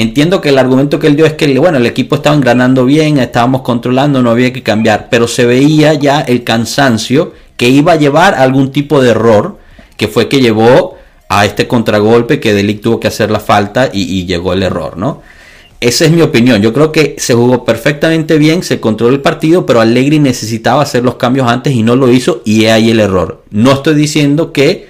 [0.00, 3.18] Entiendo que el argumento que él dio es que bueno, el equipo estaba engranando bien,
[3.18, 7.96] estábamos controlando, no había que cambiar, pero se veía ya el cansancio que iba a
[7.96, 9.58] llevar a algún tipo de error,
[9.96, 10.94] que fue que llevó
[11.28, 14.96] a este contragolpe que Delic tuvo que hacer la falta y, y llegó el error,
[14.96, 15.20] ¿no?
[15.80, 16.62] Esa es mi opinión.
[16.62, 21.02] Yo creo que se jugó perfectamente bien, se controló el partido, pero Allegri necesitaba hacer
[21.02, 23.42] los cambios antes y no lo hizo y ahí el error.
[23.50, 24.87] No estoy diciendo que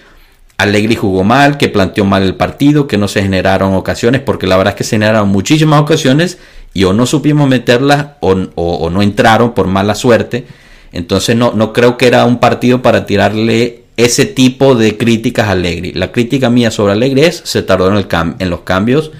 [0.58, 4.56] Allegri jugó mal, que planteó mal el partido, que no se generaron ocasiones, porque la
[4.56, 6.38] verdad es que se generaron muchísimas ocasiones
[6.74, 10.46] y o no supimos meterlas o, o- no entraron por mala suerte.
[10.92, 15.52] Entonces no, no creo que era un partido para tirarle ese tipo de críticas a
[15.52, 15.92] Allegri.
[15.92, 18.06] La crítica mía sobre Allegri es se tardó en, el
[18.40, 19.12] en los cambios.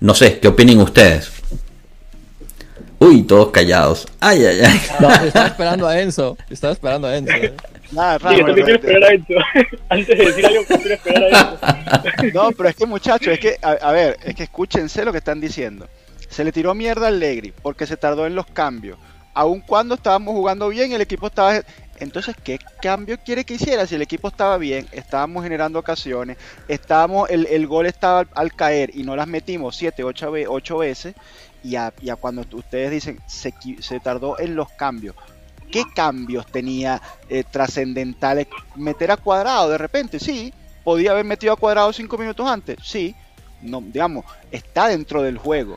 [0.00, 1.30] No sé, ¿qué opinen ustedes?
[2.98, 4.06] Uy, todos callados.
[4.20, 4.80] Ay, ay, ay.
[5.00, 6.36] No, estaba esperando a Enzo.
[6.50, 7.32] Estaba esperando a Enzo.
[7.92, 8.82] Nada, Sí, raro, yo también quiero realmente.
[8.82, 9.76] esperar a Enzo.
[9.88, 11.58] Antes de decir algo, quiero esperar a Enzo.
[12.34, 15.18] No, pero es que muchachos, es que, a, a ver, es que escúchense lo que
[15.18, 15.88] están diciendo.
[16.28, 18.98] Se le tiró mierda al Legri porque se tardó en los cambios.
[19.34, 21.60] Aun cuando estábamos jugando bien, el equipo estaba...
[22.00, 23.86] Entonces, ¿qué cambio quiere que hiciera?
[23.86, 28.52] Si el equipo estaba bien, estábamos generando ocasiones, estábamos, el, el gol estaba al, al
[28.52, 31.14] caer y no las metimos 7, 8, ocho veces,
[31.62, 35.14] y a, y a cuando ustedes dicen se, se tardó en los cambios,
[35.74, 38.46] ¿qué cambios tenía eh, trascendentales?
[38.76, 40.20] ¿Meter a cuadrado de repente?
[40.20, 40.54] Sí.
[40.84, 42.76] ¿Podía haber metido a cuadrado cinco minutos antes?
[42.80, 43.12] Sí.
[43.60, 45.74] No, digamos, está dentro del juego.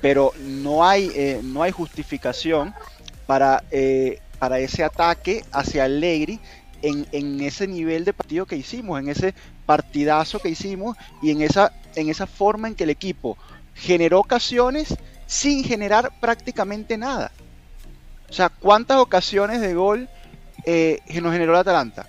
[0.00, 2.72] Pero no hay, eh, no hay justificación
[3.26, 6.38] para, eh, para ese ataque hacia Allegri
[6.82, 9.34] en, en ese nivel de partido que hicimos, en ese
[9.66, 13.36] partidazo que hicimos y en esa, en esa forma en que el equipo
[13.74, 14.96] generó ocasiones
[15.26, 17.32] sin generar prácticamente nada.
[18.30, 20.08] O sea, ¿cuántas ocasiones de gol
[20.64, 22.06] eh, nos generó el Atalanta?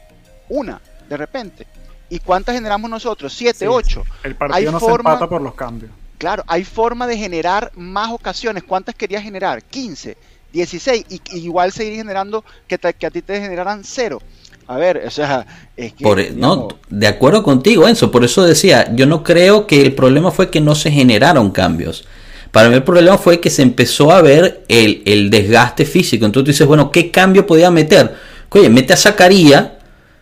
[0.49, 1.67] Una, de repente.
[2.09, 3.34] ¿Y cuántas generamos nosotros?
[3.34, 4.03] Siete, Sí, ocho.
[4.24, 5.91] El Hay partido no se empata por los cambios.
[6.17, 8.63] Claro, hay forma de generar más ocasiones.
[8.63, 9.63] ¿Cuántas querías generar?
[9.63, 10.15] 15,
[10.53, 11.05] 16.
[11.09, 14.22] Y, y igual seguir generando que, te- que a ti te generaran cero.
[14.67, 15.45] A ver, o sea,
[15.76, 16.03] es que.
[16.03, 18.11] Por, e, no, de acuerdo contigo, Enzo.
[18.11, 22.05] Por eso decía, yo no creo que el problema fue que no se generaron cambios.
[22.51, 26.25] Para mí el problema fue que se empezó a ver el, el desgaste físico.
[26.25, 28.13] Entonces tú dices, bueno, ¿qué cambio podía meter?
[28.49, 29.79] Oye, mete a Zacaría,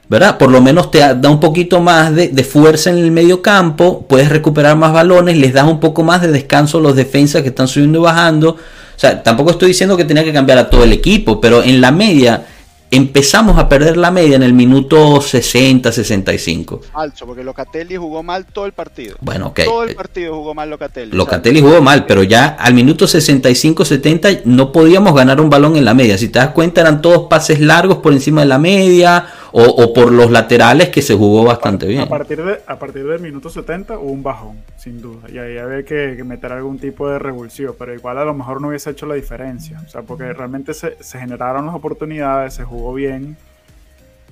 [0.07, 0.37] ¿verdad?
[0.37, 4.05] Por lo menos te da un poquito más de, de fuerza en el medio campo,
[4.07, 7.49] puedes recuperar más balones, les das un poco más de descanso a los defensas que
[7.49, 8.49] están subiendo y bajando.
[8.51, 11.81] O sea, tampoco estoy diciendo que tenía que cambiar a todo el equipo, pero en
[11.81, 12.45] la media
[12.91, 16.81] empezamos a perder la media en el minuto 60, 65.
[16.91, 19.15] falso, porque Locatelli jugó mal todo el partido.
[19.21, 19.61] Bueno, ok.
[19.65, 21.11] Todo el partido jugó mal Locatelli.
[21.15, 25.93] Locatelli jugó mal, pero ya al minuto 65-70 no podíamos ganar un balón en la
[25.93, 26.17] media.
[26.17, 29.93] Si te das cuenta, eran todos pases largos por encima de la media o, o
[29.93, 32.01] por los laterales que se jugó bastante bien.
[32.01, 35.29] A partir, de, a partir del minuto 70 hubo un bajón, sin duda.
[35.31, 38.61] Y ahí había que, que meter algún tipo de revulsivo, pero igual a lo mejor
[38.61, 39.81] no hubiese hecho la diferencia.
[39.85, 43.37] O sea, porque realmente se, se generaron las oportunidades, se jugó bien.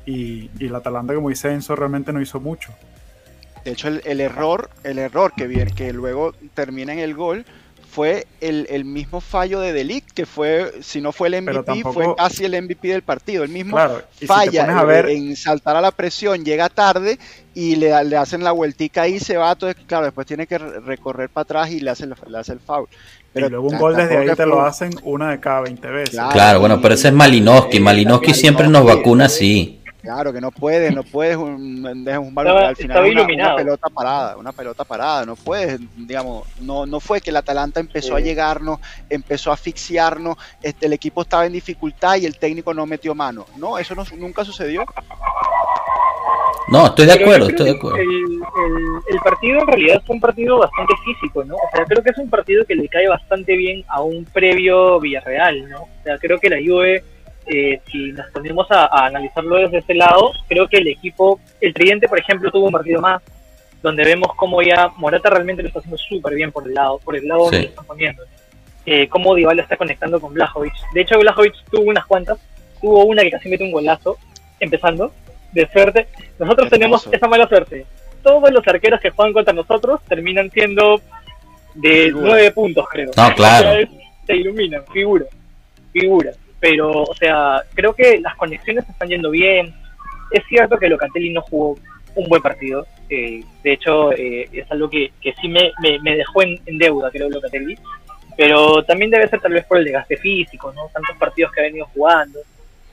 [0.05, 2.72] Y, y el Atalanta, como dice Enzo, realmente no hizo mucho.
[3.65, 7.45] De hecho, el, el error, el error que que luego termina en el gol,
[7.97, 11.65] fue el, el mismo fallo de Delict, que fue, si no fue el Pero MVP,
[11.65, 13.43] tampoco- fue casi el MVP del partido.
[13.43, 16.45] El mismo Claro, y si te falla pones a ver- en saltar a la presión,
[16.45, 17.17] llega tarde
[17.55, 20.79] y le, le hacen la vueltica ahí, se va, entonces claro, después tiene que re-
[20.81, 22.87] recorrer para atrás y le hace el, le hace el foul.
[23.33, 26.09] y luego un gol desde ahí que te lo hacen una de cada 20 veces.
[26.11, 26.31] Claro.
[26.33, 27.77] Claro, bueno, pero ese es Malinowski.
[27.77, 29.76] Eh, Malinowski siempre nos vacuna eh, así.
[30.08, 33.43] Claro que no puedes, no puedes un, dejas un balón Estaba- al final estaba una,
[33.49, 37.82] una pelota parada, una pelota parada, no puedes, digamos, no, no fue que el Atalanta
[37.82, 38.80] empezó a llegarnos,
[39.10, 43.45] empezó a asfixiarnos, este, el equipo estaba en dificultad y el técnico no metió mano.
[43.58, 44.86] No, eso no, nunca sucedió.
[46.70, 47.97] No, estoy de acuerdo, estoy de acuerdo.
[47.97, 51.55] El, el- el partido en realidad fue un partido bastante físico, ¿no?
[51.55, 54.99] O sea, creo que es un partido que le cae bastante bien a un previo
[54.99, 55.82] Villarreal, ¿no?
[55.84, 57.03] O sea, creo que la Juve,
[57.47, 61.73] eh, si nos ponemos a, a analizarlo desde ese lado, creo que el equipo, el
[61.73, 63.21] Tridente, por ejemplo, tuvo un partido más,
[63.81, 67.15] donde vemos cómo ya Morata realmente lo está haciendo súper bien por el lado, por
[67.15, 67.63] el lado donde Sí.
[67.63, 68.23] lo están poniendo.
[68.85, 70.73] Eh, cómo Dybala está conectando con Blajovic.
[70.93, 72.37] De hecho, Blajovic tuvo unas cuantas,
[72.81, 74.17] tuvo una que casi mete un golazo,
[74.59, 75.13] empezando,
[75.51, 76.07] de suerte.
[76.39, 77.85] Nosotros tenemos esa mala suerte.
[78.23, 81.01] Todos los arqueros que juegan contra nosotros terminan siendo
[81.75, 83.11] de nueve puntos, creo.
[83.15, 83.69] No, claro.
[83.69, 83.89] O sea, es-
[84.25, 85.25] se iluminan, figura,
[85.93, 86.31] figura.
[86.60, 89.74] Pero, o sea, creo que las conexiones están yendo bien.
[90.32, 91.78] Es cierto que Locatelli no jugó
[92.16, 92.86] un buen partido.
[93.10, 96.78] eh, de hecho, eh, es algo que, que sí me, me, me dejó en, en
[96.78, 97.78] deuda, creo, Locatelli.
[98.36, 100.89] Pero también debe ser tal vez por el desgaste físico, ¿no?
[100.93, 102.39] Tantos partidos que ha venido jugando.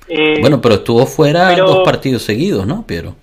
[0.09, 3.17] Eh, Bueno, pero estuvo fuera pero- dos partidos seguidos, ¿no, Piero?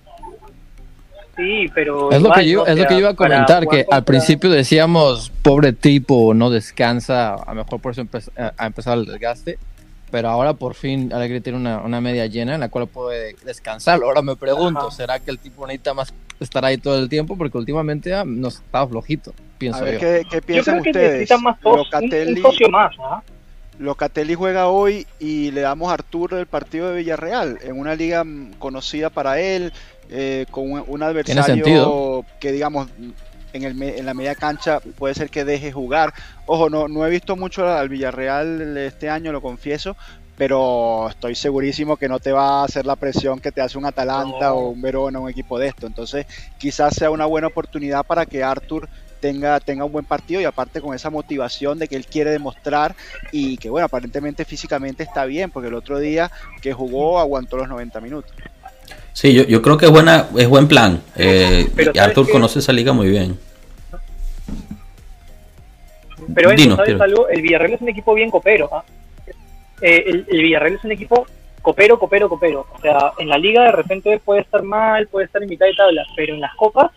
[1.36, 2.10] sí, pero.
[2.12, 2.62] Es lo igual, que yo, ¿no?
[2.64, 6.50] O es lo que yo iba a comentar, que al principio decíamos, pobre tipo, no
[6.50, 9.58] descansa, a lo mejor por eso empe- a- a empezar el desgaste,
[10.12, 14.00] pero ahora por fin Alegre tiene una, una media llena en la cual puede descansar.
[14.00, 14.90] Ahora me pregunto, Ajá.
[14.92, 17.36] ¿será que el tipo necesita más estar ahí todo el tiempo?
[17.36, 20.00] Porque últimamente ah, nos estaba flojito, pienso A ver yo.
[20.00, 21.12] qué, qué Yo piensan creo que ustedes.
[21.14, 23.22] necesita más sos- un, un Locatelli, socio más, ¿ah?
[23.78, 28.22] Locatelli juega hoy y le damos a Arturo del partido de Villarreal en una liga
[28.22, 29.72] mm, conocida para él,
[30.10, 32.88] eh, con un, un adversario que digamos
[33.52, 36.12] en, el, en la media cancha puede ser que deje jugar.
[36.46, 39.96] Ojo, no, no he visto mucho al Villarreal este año, lo confieso,
[40.36, 43.86] pero estoy segurísimo que no te va a hacer la presión que te hace un
[43.86, 44.54] Atalanta No.
[44.54, 45.86] o un Verona, un equipo de esto.
[45.86, 46.26] Entonces
[46.58, 48.88] quizás sea una buena oportunidad para que Artur
[49.20, 52.96] tenga, tenga un buen partido y aparte con esa motivación de que él quiere demostrar
[53.30, 56.30] y que bueno, aparentemente físicamente está bien, porque el otro día
[56.60, 58.32] que jugó aguantó los 90 minutos.
[59.12, 61.02] Sí, yo, yo creo que es buena, es buen plan.
[61.16, 63.38] Eh, Pero y ¿sabes Arthur conoce esa liga muy bien.
[66.34, 67.28] Pero Dinos, ¿sabes algo?
[67.28, 68.68] El Villarreal es un equipo bien copero.
[68.72, 68.84] ¿ah?
[69.80, 71.26] Eh, el, el Villarreal es un equipo
[71.60, 72.66] copero, copero, copero.
[72.72, 75.74] O sea, en la liga de repente puede estar mal, puede estar en mitad de
[75.74, 76.90] tabla, pero en las copas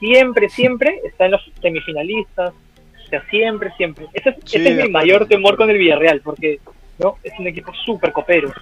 [0.00, 2.52] siempre, siempre está en los semifinalistas.
[2.52, 4.06] O sea, siempre, siempre.
[4.12, 6.58] Ese es, Sí, ese es de mi mayor temor con el Villarreal, porque
[6.98, 8.52] no es un equipo súper copero.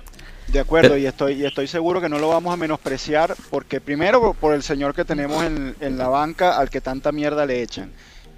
[0.52, 4.32] De acuerdo, y estoy, y estoy seguro que no lo vamos a menospreciar, porque primero
[4.32, 7.92] por- el señor que tenemos en, en la banca al que tanta mierda le echan.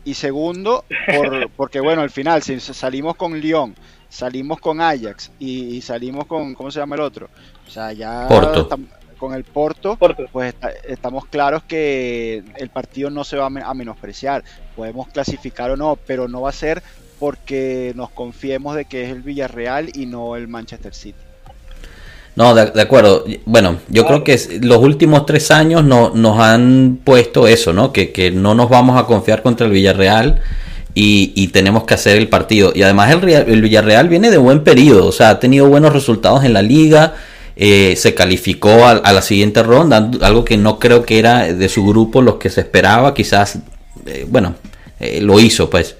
[0.04, 0.84] Y segundo,
[1.14, 3.76] por, porque bueno, al final, si salimos con Lyon,
[4.08, 7.28] salimos con Ajax y, y salimos con, ¿cómo se llama el otro?
[7.66, 8.68] O sea, ya Porto.
[8.68, 10.24] tam- con el Porto, Porto.
[10.32, 14.42] pues está- estamos claros que el partido no se va a menospreciar.
[14.74, 16.82] Podemos clasificar o no, pero no va a ser
[17.20, 21.18] porque nos confiemos de que es el Villarreal y no el Manchester City.
[22.40, 23.26] No, de, de acuerdo.
[23.44, 27.92] Bueno, yo creo que los últimos tres años no, nos han puesto eso, ¿no?
[27.92, 30.40] Que, que no nos vamos a confiar contra el Villarreal
[30.94, 32.72] y, y tenemos que hacer el partido.
[32.74, 36.54] Y además el Villarreal viene de buen periodo, o sea, ha tenido buenos resultados en
[36.54, 37.12] la liga,
[37.56, 41.68] eh, se calificó a, a la siguiente ronda, algo que no creo que era de
[41.68, 43.58] su grupo los que se esperaba, quizás,
[44.06, 44.54] eh, bueno,
[44.98, 45.96] eh, lo hizo pues.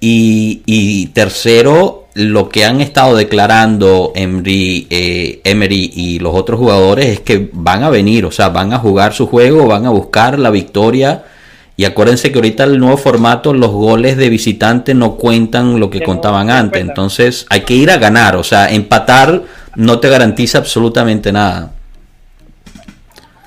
[0.00, 7.06] Y, y tercero, lo que han estado declarando Emery, eh, Emery y los otros jugadores
[7.06, 10.36] es que van a venir, o sea, van a jugar su juego, van a buscar
[10.36, 11.24] la victoria.
[11.76, 16.02] Y acuérdense que ahorita el nuevo formato, los goles de visitante no cuentan lo que
[16.02, 16.80] contaban no antes.
[16.80, 19.44] Entonces hay que ir a ganar, o sea, empatar
[19.76, 21.70] no te garantiza absolutamente nada.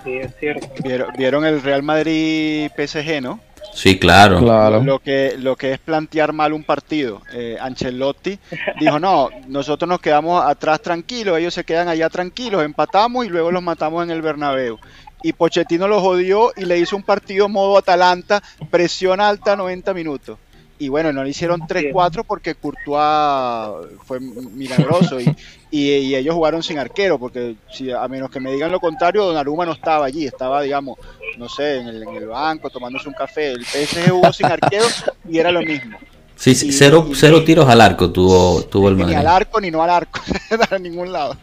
[0.06, 0.70] Sí, es cierto.
[0.82, 3.42] ¿Vieron, vieron el Real Madrid PSG, ¿no?
[3.74, 4.40] Sí, claro.
[4.40, 4.82] Claro.
[4.84, 7.22] Lo que, lo que es plantear mal un partido.
[7.34, 8.38] Eh, Ancelotti
[8.80, 13.52] dijo, no, nosotros nos quedamos atrás tranquilos, ellos se quedan allá tranquilos, empatamos y luego
[13.52, 14.80] los matamos en el Bernabéu.
[15.24, 20.38] Y Pochettino los odió y le hizo un partido modo Atalanta, presión alta 90 minutos.
[20.82, 25.26] Y bueno, no le hicieron 3-4 porque Courtois fue milagroso y,
[25.70, 29.26] y, y ellos jugaron sin arquero, porque si a menos que me digan lo contrario,
[29.26, 30.98] Donnarumma no estaba allí, estaba, digamos,
[31.38, 33.52] no sé, en el, en el banco tomándose un café.
[33.52, 34.86] El PSG jugó sin arquero
[35.30, 36.00] y era lo mismo.
[36.36, 39.18] Sí, sí, cero, cero tiros al arco tuvo, tuvo el Ni Madrid.
[39.18, 40.20] al arco ni no al arco,
[40.72, 41.38] a ningún lado.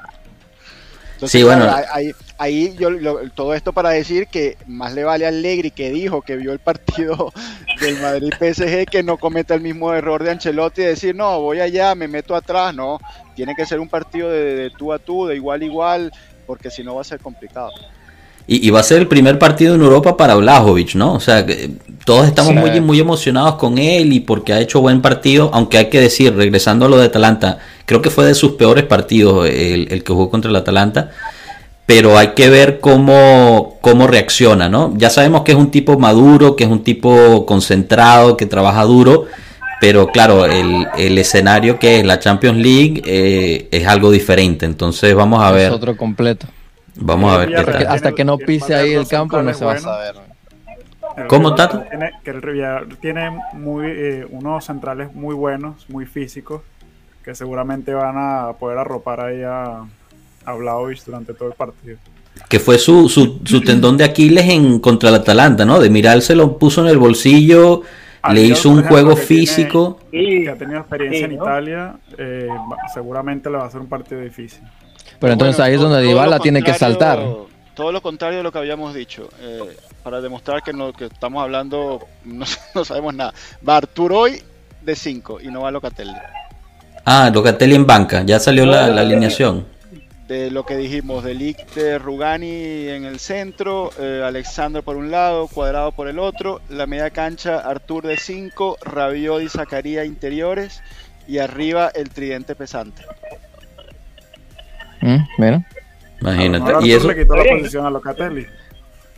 [1.14, 1.62] Entonces, Sí, bueno.
[1.62, 5.70] claro, ahí, ahí yo lo- todo esto para decir que más le vale a Allegri
[5.72, 7.32] que dijo que vio el partido
[7.80, 11.61] del Madrid PSG que no cometa el mismo error de Ancelotti de decir no voy
[11.61, 12.99] allá me meto atrás no
[13.34, 16.12] tiene que ser un partido de, de tú a tú de igual a igual
[16.47, 17.70] porque si no va a ser complicado
[18.47, 21.12] Y, y va a ser el primer partido en Europa para Blajovic, ¿no?
[21.12, 21.68] O sea, que
[22.07, 22.59] todos estamos Sí.
[22.59, 26.34] muy, muy emocionados con él y porque ha hecho buen partido, aunque hay que decir,
[26.34, 30.12] regresando a lo de Atalanta, creo que fue de sus peores partidos el, el que
[30.14, 31.11] jugó contra el Atalanta,
[31.89, 34.93] pero hay que ver cómo, cómo reacciona, ¿no?
[34.99, 39.24] Ya sabemos que es un tipo maduro, que es un tipo concentrado, que trabaja duro,
[39.80, 45.14] pero claro, el, el escenario que es la Champions League eh, es algo diferente, entonces
[45.14, 46.47] vamos a Es ver, otro completo.
[46.97, 47.86] vamos a ver qué tal.
[47.86, 50.14] hasta que no pise ahí el campo no se va a saber.
[51.26, 51.84] ¿Cómo, Tato?
[51.89, 56.61] Tiene, que el Villarreal tiene muy, eh, unos centrales muy buenos, muy físicos,
[57.24, 59.84] que seguramente van a poder arropar ahí a,
[60.49, 61.99] a durante todo el partido.
[62.49, 65.80] que fue su, su, su tendón de Aquiles en contra el Atalanta, ¿no?
[65.80, 67.82] De mirar se lo puso en el bolsillo,
[68.32, 69.99] le hizo un juego que tiene- físico.
[70.11, 71.32] Sí, Que ha tenido experiencia en.
[71.32, 72.49] Italia, eh,
[72.94, 74.62] seguramente le va a ser un partido difícil.
[75.20, 77.18] Pero entonces Bueno, ahí es donde Dybala tiene que saltar.
[77.74, 79.28] Todo lo contrario de lo que habíamos dicho.
[79.40, 82.44] eh, para demostrar que, no, que estamos hablando, no,
[82.74, 83.34] no sabemos nada.
[83.68, 84.42] Va Arturo hoy
[84.80, 86.12] de 5 y no va Locatelli.
[87.05, 89.66] Ah, Locatelli en banca, ya salió la, la alineación.
[90.29, 95.49] De lo que dijimos, de Licte, Rugani en el centro, eh, Alexandro por un lado,
[95.49, 100.83] Cuadrado por el otro, la media cancha, Artur de 5, Rabiot y Zacaría interiores
[101.26, 103.03] y arriba el tridente pesante.
[105.01, 105.16] ¿Mm?
[105.39, 105.66] Mira.
[106.20, 106.72] Imagínate.
[106.74, 108.47] Ahora Y eso, le quitó la posición a Locatelli.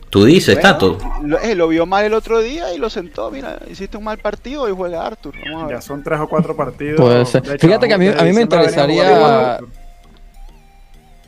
[0.09, 0.97] tú dices, Bueno, Tato.
[1.23, 3.29] Lo, eh, lo vio mal el otro día y lo sentó.
[3.31, 5.33] Mira, hiciste un mal partido y juega Artur.
[5.43, 5.75] Vamos a ver.
[5.75, 7.01] Ya son tres o cuatro partidos.
[7.01, 7.43] Puede ser.
[7.59, 9.59] Fíjate que a mí- a mí me interesaría-.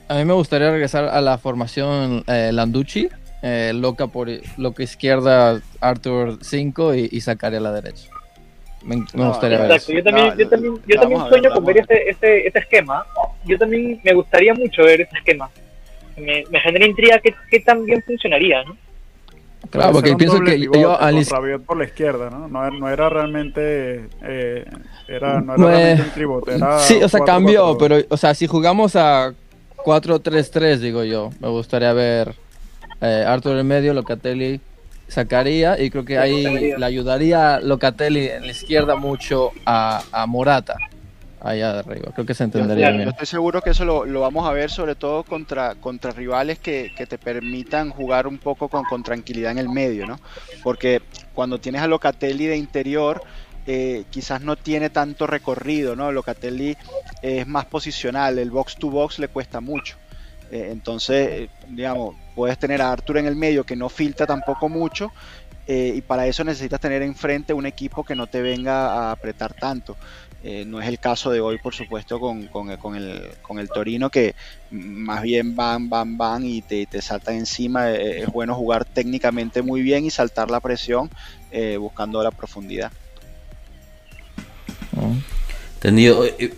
[0.08, 3.08] A mí me gustaría regresar a la formación eh, Landucci,
[3.42, 8.10] eh, loca por loca izquierda, Arthur 5 y, y Zakaria a la derecha.
[8.84, 9.94] Me, me No, gustaría ver Exacto, eso.
[9.94, 13.06] yo también, No, yo también, yo también ver, sueño con ver ese, ese, ese esquema.
[13.46, 15.50] Yo también me gustaría mucho ver ese esquema.
[16.18, 18.78] Me, me genera intriga qué, qué tan bien funcionaría, ¿no?
[19.70, 21.26] Claro, Puede porque pienso que yo al
[21.66, 22.48] por la izquierda, ¿no?
[22.50, 24.06] No, era- no era realmente.
[24.22, 24.66] eh,
[25.08, 26.56] era, no era Pues, realmente un tribote.
[26.56, 27.26] Era Sí, o sea, 4-4-2.
[27.26, 29.34] cambió, pero, o sea, si jugamos a
[29.84, 32.36] 4-3-3, digo yo, me gustaría ver
[33.02, 34.62] eh, Arthur en medio, Locatelli
[35.08, 40.76] sacaría, y creo que ahí le ayudaría Locatelli en la izquierda mucho a, a Morata,
[41.42, 42.12] allá de arriba.
[42.14, 43.10] Creo que se entendería Yo bien.
[43.10, 46.94] estoy seguro que eso lo, lo vamos a ver sobre todo contra, contra rivales que,
[46.96, 50.20] que te permitan jugar un poco con, con tranquilidad en el medio, ¿no?
[50.64, 51.02] Porque
[51.34, 53.22] cuando tienes a Locatelli de interior,
[53.66, 56.12] eh, quizás no tiene tanto recorrido, ¿no?
[56.12, 56.76] Locatelli
[57.22, 59.98] es más posicional, el box to box le cuesta mucho.
[60.52, 65.12] Eh, entonces, digamos, puedes tener a Arthur en el medio que no filtra tampoco mucho.
[65.66, 69.54] eh, y para eso necesitas tener enfrente un equipo que no te venga a apretar
[69.54, 69.96] tanto.
[70.44, 74.10] Eh, no es el caso de hoy, por supuesto, con, con- el, con el Torino,
[74.10, 74.36] que
[74.72, 77.92] más bien van, van, van y te, te saltan encima.
[77.92, 81.10] Es bueno jugar técnicamente muy bien y saltar la presión
[81.80, 82.92] buscando la profundidad.
[85.76, 86.26] Entendido.
[86.26, 86.54] Eh,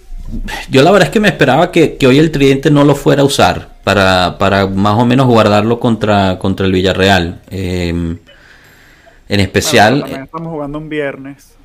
[0.69, 3.25] Yo la verdad es que me esperaba que, hoy el tridente no lo fuera a
[3.25, 7.41] usar para, para más o menos guardarlo contra, contra el Villarreal.
[7.49, 8.19] Eh, en
[9.27, 11.55] Bueno, especial, también estamos jugando un viernes.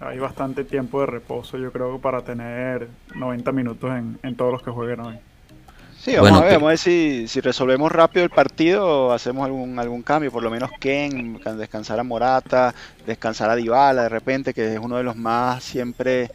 [0.00, 4.62] Hay bastante tiempo de reposo, yo creo, para tener 90 minutos en, en todos los
[4.62, 5.18] que jueguen hoy.
[6.02, 9.12] Sí, vamos Bueno, a ver, vamos a ver si, si resolvemos rápido el partido o
[9.12, 12.74] hacemos algún, algún cambio, por lo menos Ken, can- descansar a Morata,
[13.06, 16.30] descansar a Dybala de repente, que es uno de los más siempre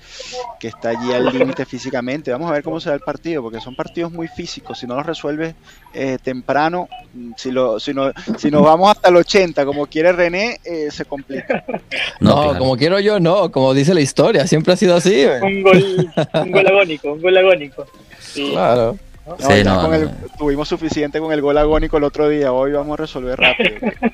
[0.59, 2.32] que está allí al límite físicamente.
[2.32, 4.95] Vamos a ver cómo se da el partido, porque son partidos muy físicos, si no
[4.97, 5.55] los resuelves
[5.95, 6.88] eh, temprano,
[7.36, 11.05] si, lo, si, no, si nos vamos hasta el 80 como quiere René, eh, se
[11.05, 11.63] complica.
[12.20, 12.59] No, no, claro.
[12.59, 15.26] como quiero yo, no, como dice la historia, siempre ha sido así.
[15.41, 17.86] Un gol, un gol agónico, un gol agónico.
[18.20, 18.49] Sí.
[18.51, 18.97] Claro.
[19.26, 20.11] No, Sí, no, con no, el- no.
[20.38, 23.76] tuvimos suficiente con el gol agónico el otro día, hoy vamos a resolver rápido.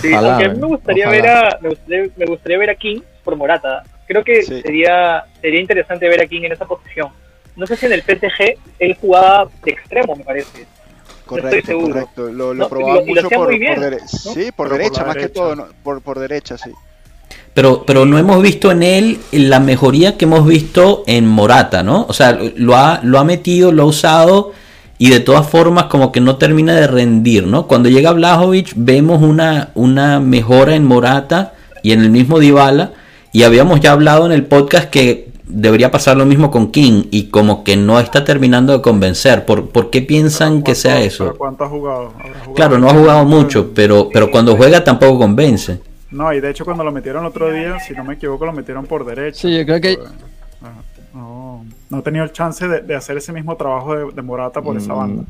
[0.00, 0.30] Sí, Ojalá.
[0.32, 1.22] aunque a mí me gustaría ojalá.
[1.22, 3.82] ver a me gustaría, me gustaría ver a King por Morata.
[4.06, 4.60] Creo que Sí.
[4.62, 7.10] sería sería interesante ver a King en esa posición.
[7.56, 10.66] No sé si en el PSG él jugaba de extremo, me parece.
[11.24, 11.88] Correcto, seguro.
[11.94, 12.22] correcto.
[12.32, 14.08] Lo, lo No, probaba mucho por, muy bien, por dere- ¿no?
[14.08, 15.40] Sí, por derecha, más que derecha.
[15.40, 15.66] todo, ¿no?
[15.82, 16.70] por, por derecha, sí.
[17.56, 22.04] Pero, pero no hemos visto en él la mejoría que hemos visto en Morata, ¿no?
[22.06, 24.52] O sea, lo ha, lo ha metido, lo ha usado
[24.98, 27.66] y de todas formas como que no termina de rendir, ¿no?
[27.66, 32.90] Cuando llega Blajovic vemos una, una mejora en Morata y en el mismo Dybala
[33.32, 37.28] y habíamos ya hablado en el podcast que debería pasar lo mismo con King y
[37.28, 39.46] como que no está terminando de convencer.
[39.46, 41.34] ¿Por, por qué piensan que sea ¿Cuánto- eso?
[41.38, 42.12] ¿Cuánto ha jugado
[42.54, 45.78] Claro, no ha jugado mucho, pero, pero cuando juega tampoco convence.
[46.10, 48.52] No, y de hecho cuando lo metieron el otro día, si no me equivoco, lo
[48.52, 49.40] metieron por derecha.
[49.42, 49.98] Sí, yo creo que-
[50.62, 50.82] Ajá.
[51.12, 54.60] No, no ha tenido el chance de, de hacer ese mismo trabajo de, de Morata
[54.60, 54.96] por esa Mm.
[54.98, 55.24] banda.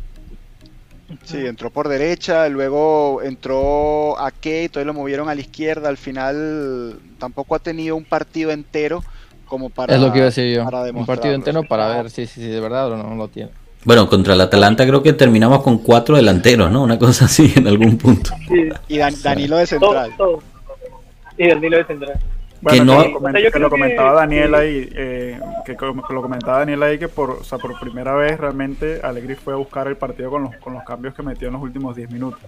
[1.25, 5.89] Sí, entró por derecha, luego entró a Kate, entonces lo movieron a la izquierda.
[5.89, 9.05] Al final tampoco ha tenido un partido entero
[9.47, 9.95] como para.
[9.95, 10.65] es lo que iba a decir yo.
[10.95, 13.51] Un partido entero para ver si, si, si de verdad o no lo tiene.
[13.85, 16.83] Bueno, contra el Atalanta creo que terminamos con cuatro delanteros, ¿no?
[16.83, 18.33] Una cosa así en algún punto.
[18.49, 20.11] Sí, Y Dan- Danilo de todo, central.
[20.17, 20.43] todo.
[21.39, 22.15] Y Danilo de central.
[22.61, 24.55] Bueno, Que no- que lo, coment- O sea, yo que lo que- comentaba Daniel sí.
[24.55, 25.77] ahí, eh, que,
[26.15, 29.57] lo comentaba Daniel ahí que por, o sea, por primera vez realmente Alegri fue a
[29.57, 32.41] buscar el partido con los, con los cambios que metió en los últimos 10 minutos.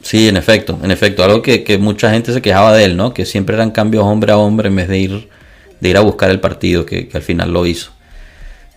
[0.00, 3.12] Sí, en efecto, en efecto, algo que, que mucha gente se quejaba de él, ¿no?
[3.12, 5.28] Que siempre eran cambios hombre a hombre en vez de ir,
[5.80, 7.92] de ir a buscar el partido, que, que al final lo hizo.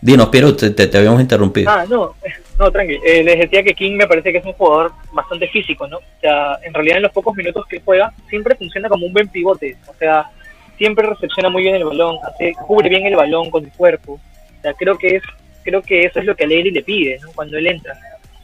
[0.02, 1.70] Dinos, Piero, te, te, te habíamos interrumpido.
[1.72, 2.16] Ah, no,
[2.60, 3.00] no, tranqui.
[3.04, 5.98] Eh, les decía que King me parece que es un jugador bastante físico, ¿no?
[5.98, 9.30] O sea, en realidad en los pocos minutos que juega siempre funciona como un buen
[9.30, 9.78] pivote.
[9.88, 10.30] O sea,
[10.78, 14.14] siempre recepciona muy bien el balón, hace, cubre bien el balón con el cuerpo.
[14.14, 15.24] O sea, creo que es,
[15.64, 17.32] creo que eso es lo que Allegri le pide, ¿no?
[17.34, 17.98] Cuando él entra.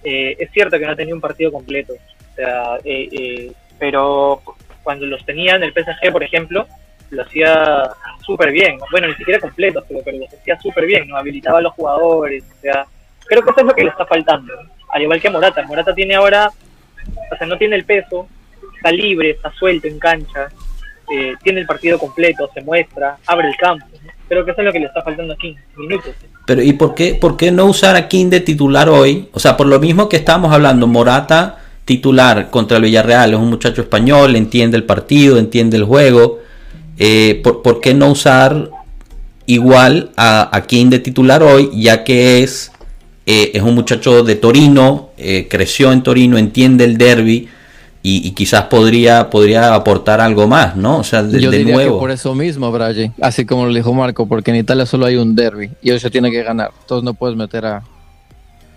[0.03, 4.39] Eh, es cierto que no ha tenido un partido completo, o sea, eh, eh, pero
[4.83, 6.67] cuando los tenía en el PSG, por ejemplo,
[7.09, 7.89] lo hacía
[8.23, 8.77] súper bien.
[8.91, 11.17] Bueno, ni siquiera completo, pero, pero lo hacía súper bien, ¿no?
[11.17, 12.85] Habilitaba a los jugadores, o sea,
[13.25, 14.53] creo que eso es lo que le está faltando.
[14.89, 15.63] Al igual que Morata.
[15.63, 16.51] Morata tiene ahora,
[17.31, 18.27] o sea, no tiene el peso,
[18.75, 20.47] está libre, está suelto en cancha,
[21.11, 23.85] eh, tiene el partido completo, se muestra, abre el campo.
[24.27, 26.15] Creo que eso es lo que le está faltando aquí, minutos.
[26.45, 29.29] Pero ¿y por qué, por qué no usar a King de titular hoy?
[29.33, 33.49] O sea, por lo mismo que estábamos hablando, Morata titular contra el Villarreal, es un
[33.49, 36.39] muchacho español, entiende el partido, entiende el juego.
[36.97, 38.69] Eh, ¿por, qué no usar
[39.45, 42.71] igual a, a King de titular hoy, ya que es,
[43.25, 47.49] eh, es un muchacho de Torino, eh, creció en Torino, entiende el derby
[48.03, 50.99] y, y quizás podría, podría aportar algo más, ¿no?
[50.99, 51.95] O sea, de, Yo de diría nuevo.
[51.97, 55.15] que por eso mismo, Braille, así como lo dijo Marco, porque en Italia solo hay
[55.15, 56.71] un derby y hoy se tiene que ganar.
[56.81, 57.83] Entonces no puedes meter a,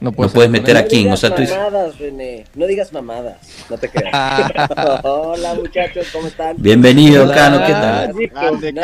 [0.01, 1.07] No puedes puedes meter poner- a King.
[1.07, 2.45] No O sea, tú digas dices, mamadas, René.
[2.55, 3.37] No digas mamadas.
[3.69, 4.15] No te creas.
[5.05, 6.57] Hola, muchachos, ¿cómo están?
[6.59, 7.35] Bienvenido, Hola.
[7.35, 8.13] Cano, ¿qué tal?
[8.15, 8.75] Grande,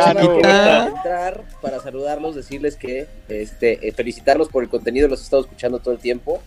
[0.42, 0.86] Cano.
[0.96, 5.78] entrar para saludarlos, decirles que, este, eh, felicitarlos por el contenido, los he estado escuchando
[5.78, 6.42] todo el tiempo.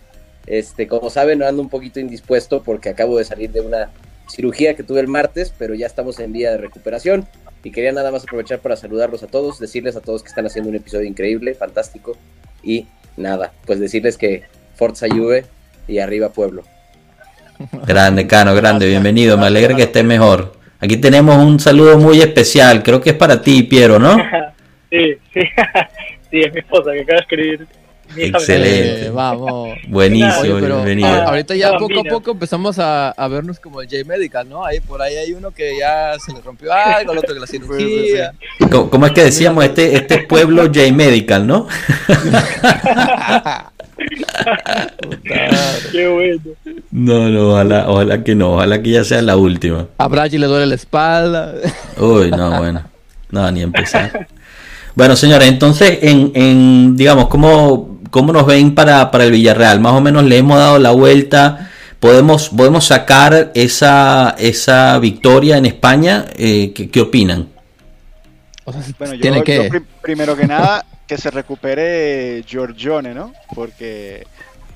[0.46, 3.90] Este, como saben, ando un poquito indispuesto porque acabo de salir de una
[4.28, 7.26] cirugía que tuve el martes, pero ya estamos en vía de recuperación
[7.64, 10.68] y quería nada más aprovechar para saludarlos a todos, decirles a todos que están haciendo
[10.70, 12.16] un episodio increíble, fantástico
[12.62, 14.44] y nada, pues decirles que
[14.78, 15.44] Forza Juve
[15.88, 16.62] y arriba Pueblo.
[17.84, 19.36] Grande, Cano, grande, bienvenido.
[19.36, 20.52] Me alegra que estés mejor.
[20.78, 22.84] Aquí tenemos un saludo muy especial.
[22.84, 24.16] Creo que es para ti, Piero, ¿no?
[24.90, 25.40] Sí, sí.
[26.30, 27.66] sí, es mi esposa que acaba de escribir.
[28.16, 29.06] Excelente.
[29.06, 29.76] Eh, vamos.
[29.86, 31.08] Buenísimo, Oye, pero bienvenido.
[31.08, 34.64] ahorita ya poco a poco empezamos a, a vernos como el J-Medical, ¿no?
[34.64, 37.46] Ahí por ahí hay uno que ya se le rompió algo, el otro que la
[37.48, 38.32] cirugía.
[38.70, 39.62] ¿Cómo, cómo es que decíamos?
[39.62, 41.68] Este, este es pueblo J-Medical, ¿no?
[45.92, 46.40] Qué bueno.
[46.90, 49.86] No, no, ojalá, ojalá que no, ojalá que ya sea la última.
[49.98, 51.54] A Bragi le duele la espalda.
[51.96, 52.82] Uy, no, bueno,
[53.30, 54.26] no, ni empezar.
[54.94, 59.80] Bueno, señores, entonces, en, en digamos, ¿cómo, ¿cómo nos ven para, para el Villarreal?
[59.80, 61.70] Más o menos le hemos dado la vuelta.
[62.00, 66.26] ¿Podemos, podemos sacar esa, esa victoria en España?
[66.36, 67.48] Eh, ¿qué, qué opinan?
[68.64, 69.68] O sea, Bueno, yo, tiene yo que...
[69.68, 73.32] prim- primero que nada, que se recupere Giorgione, ¿no?
[73.54, 74.26] Porque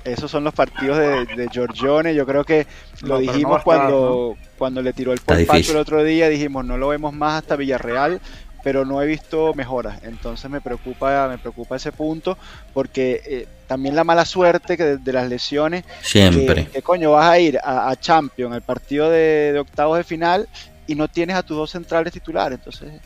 [0.03, 2.15] esos son los partidos de, de Giorgione.
[2.15, 2.67] Yo creo que
[3.03, 5.77] lo no dijimos estar, cuando, cuando le tiró el difícil.
[5.77, 6.29] el otro día.
[6.29, 8.21] Dijimos, no lo vemos más hasta Villarreal,
[8.65, 10.03] pero no he visto mejoras.
[10.05, 12.39] Entonces me preocupa, me preocupa ese punto,
[12.73, 15.85] porque eh, también la mala suerte que de, de las lesiones.
[16.01, 16.65] Siempre.
[16.65, 20.05] Que, que coño, vas a ir a, a Champions, al partido de, de octavos de
[20.05, 20.49] final,
[20.87, 22.59] y no tienes a tus dos centrales titulares.
[22.59, 23.01] Entonces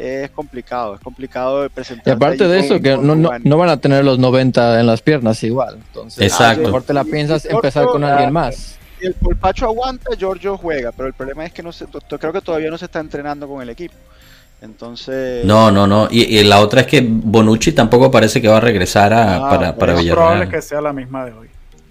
[0.00, 2.14] es complicado, es complicado Y presentar.
[2.14, 5.42] aparte de eso, que no, no, no van a tener los 90 en las piernas
[5.44, 5.76] igual.
[5.88, 6.62] Entonces, Exacto.
[6.62, 8.76] mejor te la piensas Giorgio, empezar con alguien más.
[8.98, 12.40] Si el polpacho aguanta, Giorgio juega, pero el problema es que no se, creo que
[12.40, 13.94] todavía no se está entrenando con el equipo.
[14.62, 16.08] Entonces, No, no, no.
[16.10, 19.40] Y, y la otra es que Bonucci tampoco parece que va a regresar a, Ah,
[19.50, 20.48] para, para probable es Villarreal.
[20.50, 21.48] que sea la misma de hoy.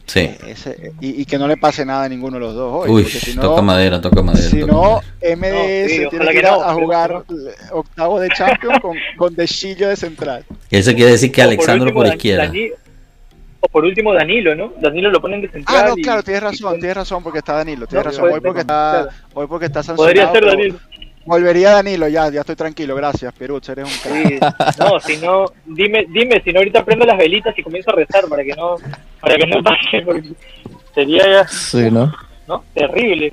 [0.09, 0.29] Sí.
[0.47, 2.89] ese- y, y que no le pase nada a ninguno de los dos hoy.
[2.91, 4.49] Uy, si no, toca madera, toca madera.
[4.49, 4.81] si toca no,
[5.21, 5.35] madera.
[5.35, 7.23] MDS No, sí, tiene que ir a, no, a pero jugar
[7.71, 10.43] octavo de Champions con, con Deschillo de central.
[10.71, 12.51] Eso quiere decir que por Alexandro último, por izquierda.
[13.61, 14.71] O por último Danilo, ¿no?
[14.79, 15.77] Danilo lo ponen de central.
[15.83, 18.25] Ah, no, y- claro, tienes razón, tienes razón porque está Danilo, tienes No, razón.
[18.33, 20.33] Hoy porque ser, está, hoy porque está Podría sancionado.
[20.33, 20.79] ser pero Danilo.
[21.29, 24.27] Volvería Danilo, ya, ya estoy tranquilo, gracias, Perú, eres un crack.
[24.73, 24.79] Sí.
[24.79, 28.25] No, si no, dime, dime, si no ahorita prendo las velitas y comienzo a rezar
[28.27, 28.77] para que no,
[29.21, 30.29] para que no pase, porque
[30.95, 32.11] sería ya, Sí, ¿no?
[32.47, 32.63] ¿no?
[32.73, 33.31] Terrible.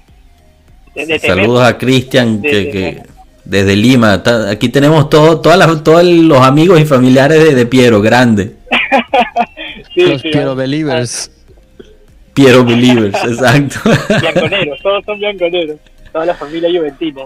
[0.94, 1.38] De- de temer.
[1.38, 3.02] Saludos a Cristian De- que, de- que
[3.46, 4.22] desde Lima.
[4.22, 8.56] ta- Aquí tenemos todo, todas las, todos los amigos y familiares de, de Piero, grande.
[9.94, 11.30] Sí, Los sí, Piero Believers.
[12.34, 13.78] Piero Believers, exacto.
[14.20, 15.78] Bianconeros, todos son bianconeros.
[16.12, 17.22] Toda la familia juventina.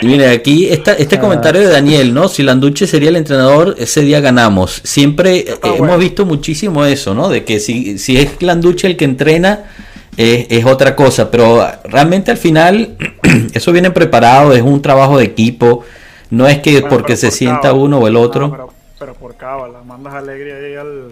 [0.00, 1.20] Y mire, aquí está este Ah.
[1.20, 2.28] comentario de Daniel, ¿no?
[2.28, 4.80] Si Landuche sería el entrenador, ese día ganamos.
[4.84, 7.28] Siempre eh, Está hemos visto muchísimo eso, ¿no?
[7.28, 9.64] De que si, si es Landuche el que entrena,
[10.16, 11.30] eh, es otra cosa.
[11.30, 12.96] Pero realmente al final,
[13.54, 15.84] eso viene preparado, es un trabajo de equipo.
[16.30, 17.82] No es que Bueno, porque se por sienta cábala.
[17.82, 18.68] uno o el otro, No, pero,
[18.98, 21.08] pero por cábala, mandas alegre ahí al.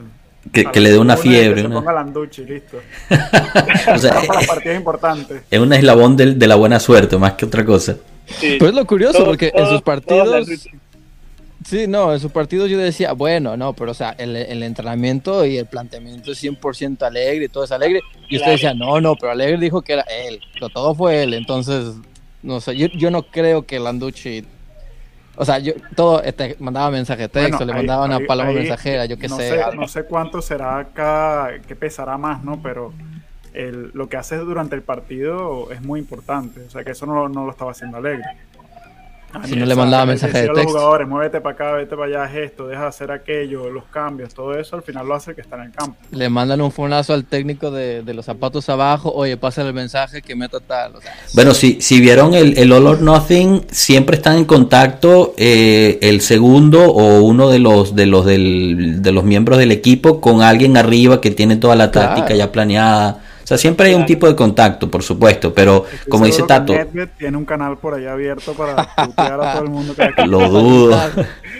[0.52, 1.62] que, le dé una fiebre.
[1.62, 2.76] Que se ponga Landucci, listo.
[3.94, 5.38] o sea, Para los partidos importantes.
[5.50, 7.96] es un eslabón del- de, la buena suerte, más que otra cosa.
[8.26, 8.56] Sí.
[8.58, 10.48] Pero es lo curioso, porque en sus partidos...
[11.64, 15.44] Sí, no, en sus partidos yo decía, bueno, no, pero o sea, el, el entrenamiento
[15.44, 18.02] y el planteamiento es 100% alegre y todo es alegre.
[18.28, 21.34] Y usted decía, no, no, pero alegre dijo que era él, pero todo fue él.
[21.34, 21.94] Entonces,
[22.44, 24.44] no sé, yo, yo no creo que Landucci.
[25.34, 28.26] O sea, yo todo este, mandaba mensaje de texto, Bueno, le ahí- mandaban ahí- a
[28.28, 29.60] Paloma ahí mensajera, yo qué no sé.
[29.74, 32.62] No sé cuánto será acá, qué pesará más, ¿no?
[32.62, 32.92] Pero
[33.56, 36.60] el- lo que haces durante el partido es muy importante.
[36.66, 38.22] O sea, que eso no, lo- no lo estaba haciendo Alegre.
[39.44, 40.78] Si no le mandaba el mensaje decir de a los texto.
[40.78, 44.32] jugadores, muévete para acá, vete para allá, haz esto, deja de hacer aquello, los cambios,
[44.32, 45.94] todo eso, al final lo hace el que está en el campo.
[46.10, 50.22] Le mandan un fonazo al técnico de, de los zapatos abajo, oye, pásale el mensaje
[50.22, 50.96] que meta tal.
[50.96, 55.34] O sea, Bueno, si, si vieron el, el All or Nothing, siempre están en contacto
[55.36, 60.22] eh, el segundo o uno de los de los del- de los miembros del equipo
[60.22, 62.14] con alguien arriba que tiene toda la Claro.
[62.14, 63.22] táctica ya planeada.
[63.46, 66.48] O sea, siempre hay un tipo de contacto, por supuesto, pero Estoy como dice que
[66.48, 66.74] Tato,
[67.16, 71.00] tiene un canal por allá abierto para a todo el mundo que lo dudo.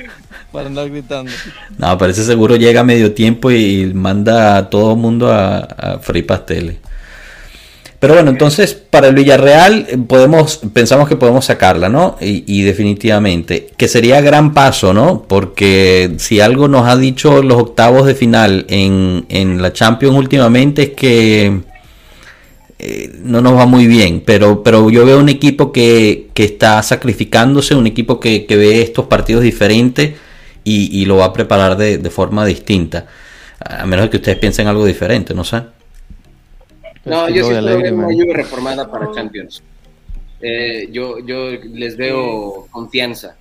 [0.51, 1.31] para andar gritando.
[1.79, 5.99] No, parece seguro llega a medio tiempo y manda a todo el mundo a, a
[6.01, 6.79] freír pasteles.
[8.01, 12.17] Pero Pero bueno, entonces para el Villarreal eh, podemos, pensamos que podemos sacarla, ¿no?
[12.21, 15.23] Y, y definitivamente, que sería gran paso, ¿no?
[15.23, 20.83] Porque si algo nos ha dicho los octavos de final en, en la Champions últimamente
[20.83, 21.61] es que
[22.79, 26.83] eh, no nos va muy bien, pero, pero yo veo un equipo que, que está
[26.83, 30.15] sacrificándose, un equipo que, que ve estos partidos diferentes
[30.65, 33.07] y, y lo va a preparar de, de forma distinta.
[33.59, 35.63] A menos que ustedes piensen algo diferente, no sé.
[37.05, 38.05] No, yo sí una.
[38.05, 39.63] Juve reformada para Champions.
[40.41, 43.37] Eh, yo, yo les veo confianza.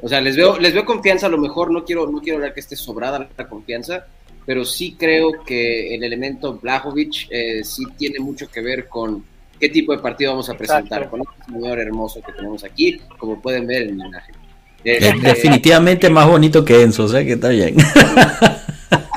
[0.00, 1.26] O sea, les veo, les veo confianza.
[1.26, 4.06] A lo mejor no quiero, no quiero hablar que esté sobrada la confianza,
[4.46, 9.24] pero sí creo que el elemento Blajovic eh, sí tiene mucho que ver con
[9.58, 11.02] qué tipo de partido vamos a presentar.
[11.02, 11.10] Exacto.
[11.10, 14.34] Con este señor hermoso que tenemos aquí, como pueden ver en la imagen.
[14.82, 17.76] Es Este, definitivamente más bonito que Enzo, o sea que está bien.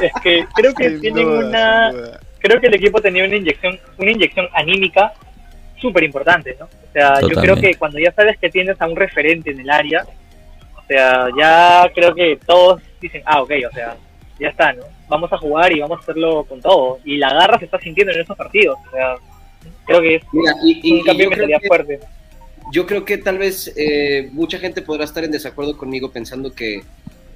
[0.01, 2.19] Es que creo que Sin tienen duda, una.
[2.39, 5.13] Creo que el equipo tenía una inyección, una inyección anímica
[5.79, 6.65] súper importante, ¿no?
[6.65, 9.69] O sea, yo creo que cuando ya sabes que tienes a un referente en el
[9.69, 10.05] área,
[10.75, 13.95] o sea, ya creo que todos dicen, ah, ok, o sea,
[14.39, 14.83] ya está, ¿no?
[15.13, 16.97] Vamos a jugar y vamos a hacerlo con todo.
[17.05, 19.15] Y la garra se está sintiendo en esos partidos, o sea,
[19.85, 21.99] creo que es mira, y, y- un cambio que- fuerte.
[22.71, 26.81] yo creo que tal vez eh, mucha gente podrá estar en desacuerdo conmigo pensando que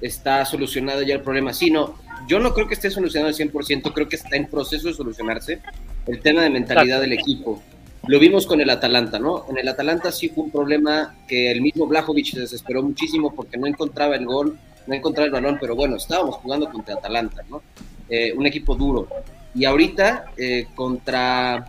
[0.00, 1.52] está solucionado ya el problema.
[1.52, 1.94] Sí, no,
[2.26, 5.60] yo no creo que esté solucionado al 100%, creo que está en proceso de solucionarse
[6.08, 7.62] el tema de mentalidad del equipo.
[8.08, 9.44] Lo vimos con el Atalanta, ¿no?
[9.50, 13.56] En el Atalanta sí fue un problema que el mismo Blajovic se desesperó muchísimo porque
[13.56, 14.58] no encontraba el gol,
[14.88, 17.62] no encontraba el balón, pero bueno, estábamos jugando contra Atalanta, ¿no?
[18.08, 19.06] Eh, un equipo duro.
[19.54, 21.66] Y ahorita eh, contra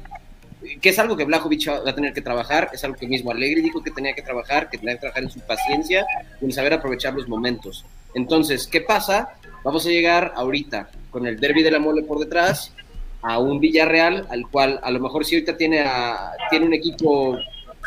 [0.82, 3.62] que es algo que Blajovic va a tener que trabajar, es algo que mismo Alegre
[3.62, 6.06] dijo que tenía que trabajar, que tenía que trabajar en su paciencia
[6.42, 7.86] y en saber aprovechar los momentos.
[8.14, 9.30] Entonces, ¿qué pasa?
[9.64, 12.74] Vamos a llegar ahorita con el derby de la mole por detrás
[13.22, 17.38] a un Villarreal al cual a lo mejor si ahorita tiene, a- tiene un equipo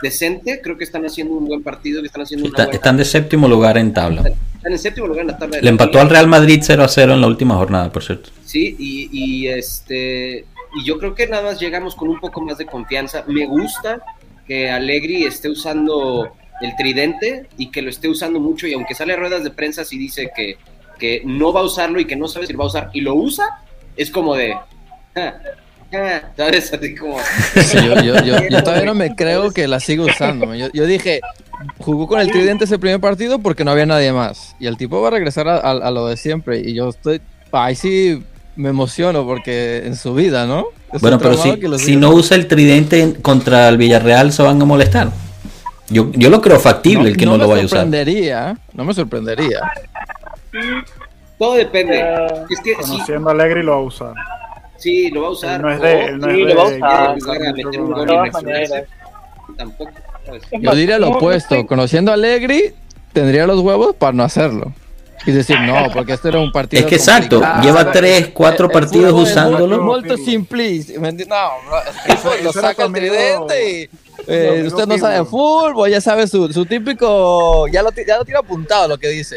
[0.03, 2.97] decente, creo que están haciendo un buen partido, que están haciendo una Está- buena- están
[2.97, 4.22] de séptimo lugar en tabla.
[4.62, 6.02] Están en séptimo lugar en la tabla de Le la empató liga.
[6.02, 8.30] al Real Madrid 0 a 0 en la última jornada, por cierto.
[8.44, 10.44] Sí, y, y, este
[10.74, 13.24] y yo creo que nada más llegamos con un poco más de confianza.
[13.26, 14.00] Me gusta
[14.46, 19.12] que Allegri esté usando el tridente y que lo esté usando mucho y aunque sale
[19.14, 20.56] a ruedas de prensa y dice que,
[20.98, 23.00] que no va a usarlo y que no sabe si lo va a usar y
[23.00, 23.46] lo usa,
[23.96, 24.52] es como de...
[25.16, 25.34] "Ah,
[25.92, 26.72] ah", ¿Sabes?
[26.72, 27.18] Así como...
[27.56, 30.54] Sí, yo, yo- yo- yo todavía no me creo que la siga usando.
[30.54, 31.20] Yo, yo dije,
[31.78, 34.54] jugó con el tridente ese primer partido porque no había nadie más.
[34.60, 36.58] Y el tipo va a regresar a, a- a lo de siempre.
[36.60, 37.20] Y yo estoy,
[37.52, 38.22] ahí sí
[38.56, 40.66] me emociono porque en su vida, ¿no?
[40.92, 44.60] Es Bueno, pero si, si no usa el tridente en- contra el Villarreal, se van
[44.60, 45.10] a molestar.
[45.88, 47.78] Yo, yo lo creo factible el que no, me lo vaya a usar.
[47.80, 49.60] sorprendería, no me sorprendería.
[51.38, 52.02] Todo depende.
[52.02, 54.14] Ah, Es que sí, Conociendo a Alegre lo va a usar.
[54.76, 55.56] sí, lo va a usar.
[55.56, 56.04] Él no es de.
[56.06, 57.14] él no Sí, es lo va a de- usar.
[57.14, 58.72] de- Jugar a meter un gol De y todas reaccionarse.
[58.74, 58.88] maneras.
[59.56, 59.90] Tampoco.
[60.53, 62.75] Yo más, diría lo opuesto, conociendo a Allegri,
[63.12, 64.73] tendría los huevos para no hacerlo.
[65.25, 68.73] Y decir, no, porque este era un partido Es que exacto, lleva tres, cuatro El-
[68.73, 69.77] el partidos fútbol es usándolo.
[69.77, 70.99] Muy, molto simplista.
[70.99, 71.29] ¿me entiendes?
[71.29, 73.89] No, bro, el Eso- lo eso era saca el tridente y
[74.27, 78.25] eh, usted no sabe de fútbol, ya sabe su, su típico, ya lo, ya lo
[78.25, 79.37] tiene apuntado lo que dice.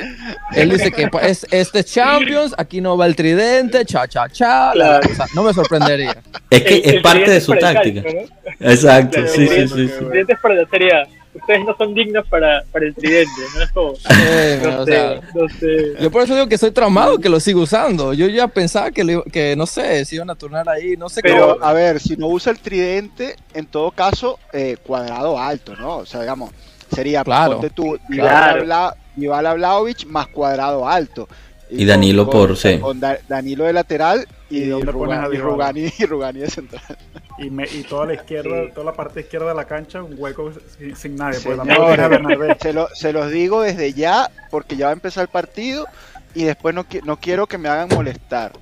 [0.54, 4.28] Él dice que pa- es este es Champions, aquí no va el tridente, cha cha
[4.30, 4.74] cha.
[4.76, 5.10] la- Claro.
[5.12, 6.16] o sea, no me sorprendería.
[6.50, 8.02] Es que el- es el parte tridente de su táctica.
[8.04, 8.22] calcio,
[8.60, 8.70] ¿no?
[8.72, 10.06] Exacto, Claro, sí, sí, sí, el sí.
[10.10, 11.08] tridente es para la serie A.
[11.36, 13.62] Ustedes no son dignos para, para el tridente, ¿no?
[13.62, 15.94] Es como, Eh, no sé, sea, no sé.
[16.02, 18.14] yo por eso digo que soy traumado que lo sigo usando.
[18.14, 21.22] Yo ya pensaba que, iba- que no sé, si iban a turnar ahí, no sé
[21.22, 21.66] Pero, cómo.
[21.66, 25.98] a ver, si no usa el tridente, en todo caso, eh, cuadrado alto, ¿no?
[25.98, 26.52] O sea, digamos,
[26.94, 27.54] sería, Claro.
[27.54, 28.64] ponte tú, Claro.
[29.56, 31.28] Vlahovic más cuadrado alto.
[31.70, 32.80] Y Danilo por- sí.
[32.80, 34.72] Con Da- Danilo de lateral y, ¿Y?
[34.82, 36.82] Rugani, y Rugani de central.
[37.40, 38.72] Y, me, y toda la izquierda, Sí.
[38.74, 41.40] toda la parte izquierda de la cancha, un hueco sin, sin nadie.
[41.40, 42.58] Porque Señores, tampoco tiene a Bernabé.
[42.62, 45.88] se, lo- se los digo desde ya, porque ya va a empezar el partido
[46.34, 48.54] y después no, qui- no quiero que me hagan molestar.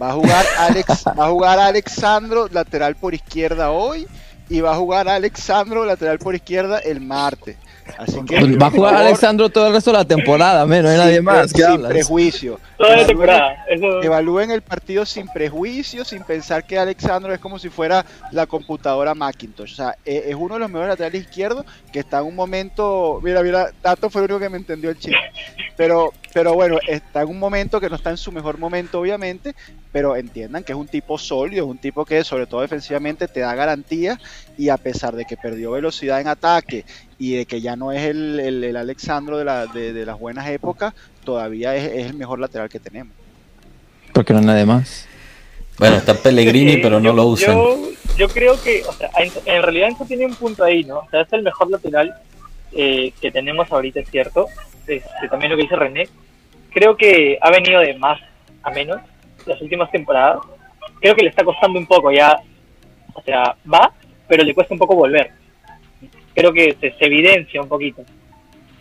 [0.00, 4.06] Va a jugar Alex, va a jugar Alexandro lateral por izquierda hoy
[4.48, 7.56] y va a jugar Alexandro lateral por izquierda el martes.
[7.98, 10.82] Así que Pues va a jugar favor, Alexandro todo el resto de la temporada, men,
[10.82, 11.52] no hay sin nadie más.
[11.52, 11.90] ¿Qué sin hablas?
[11.90, 12.60] prejuicio.
[12.76, 13.64] Toda la Evalúen- temporada.
[13.68, 18.46] Eso, Evalúen el partido sin prejuicio, sin pensar que Alexandro es como si fuera la
[18.46, 19.72] computadora Macintosh.
[19.72, 23.20] O sea, e- es uno de los mejores laterales izquierdos que está en un momento.
[23.22, 25.18] Mira, mira, Tato fue el único que me entendió el chiste.
[25.76, 29.54] Pero, pero bueno, está en un momento que no está en su mejor momento, obviamente.
[29.90, 33.40] Pero entiendan que es un tipo sólido, es un tipo que, sobre todo defensivamente, te
[33.40, 34.18] da garantía.
[34.56, 36.84] Y a pesar de que perdió velocidad en ataque
[37.24, 40.18] y de que ya no es el, el- el Alexandro de, la- de- de las
[40.18, 40.92] buenas épocas,
[41.24, 43.14] todavía es, es el mejor lateral que tenemos.
[44.12, 45.06] Porque no hay nadie más.
[45.78, 47.54] Bueno, está Pellegrini, pero no yo- lo usan.
[47.54, 47.78] Yo,
[48.18, 50.98] yo creo que, o sea, en, en realidad Enzo tiene un punto ahí, ¿no?
[50.98, 52.12] O sea, es el mejor lateral
[52.72, 54.46] eh, que tenemos ahorita, es cierto.
[54.86, 56.08] Este, también lo que dice René.
[56.72, 58.18] Creo que ha venido de más
[58.64, 59.00] a menos
[59.46, 60.38] las últimas temporadas.
[61.00, 62.36] Creo que le está costando un poco ya.
[63.14, 63.92] O sea, va,
[64.26, 65.30] pero le cuesta un poco volver.
[66.34, 68.02] Creo que se, se evidencia un poquito.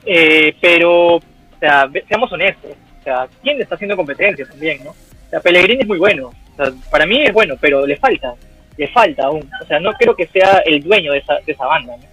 [0.06, 1.22] Eh, pero, o
[1.60, 2.72] sea, seamos honestos.
[3.00, 4.92] O sea, ¿quién le está haciendo competencia también, no?
[4.92, 6.28] O sea, Pellegrini es muy bueno.
[6.28, 8.34] O sea, para mí es bueno, pero le falta.
[8.78, 9.50] Le falta aún.
[9.62, 12.04] O sea, no creo que sea el dueño de esa, de esa banda, ¿no?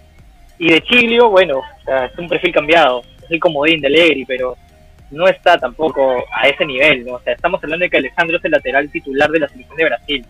[0.58, 3.02] Y de Chiglio, bueno, o sea, es un perfil cambiado.
[3.22, 4.56] Es el comodín de Allegri, pero
[5.10, 7.14] no está tampoco a ese nivel, ¿no?
[7.14, 9.84] O sea, estamos hablando de que Alejandro es el lateral titular de la selección de
[9.84, 10.26] Brasil.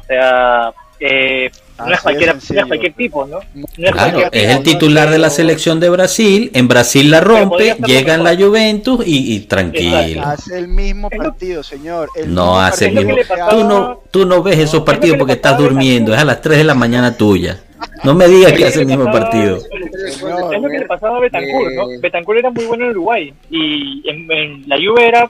[0.00, 1.50] O sea, eh,
[1.86, 2.60] no, es cualquiera, no sencillo.
[2.60, 3.38] es cualquier tipo, ¿no?
[3.54, 4.62] No es Claro, cualquier es tipo, el ¿no?
[4.62, 6.50] titular de la selección de Brasil.
[6.54, 8.32] En Brasil la rompe, llega en la.
[8.36, 10.22] Juventus y, y tranquilo.
[10.24, 12.08] Hace el mismo partido, señor.
[12.16, 13.14] el No mismo hace el mismo.
[13.50, 16.12] Tú no, tú no ves esos partidos porque estás durmiendo.
[16.14, 17.60] Es a las 3 de la mañana tuya.
[18.04, 19.60] No me digas que hace el mismo partido.
[19.60, 21.90] Señor, Es lo que le pasaba a Betancourt, ¿no?
[21.90, 21.98] Eh.
[22.00, 25.28] Betancourt era muy bueno en Uruguay y en, en la Juve era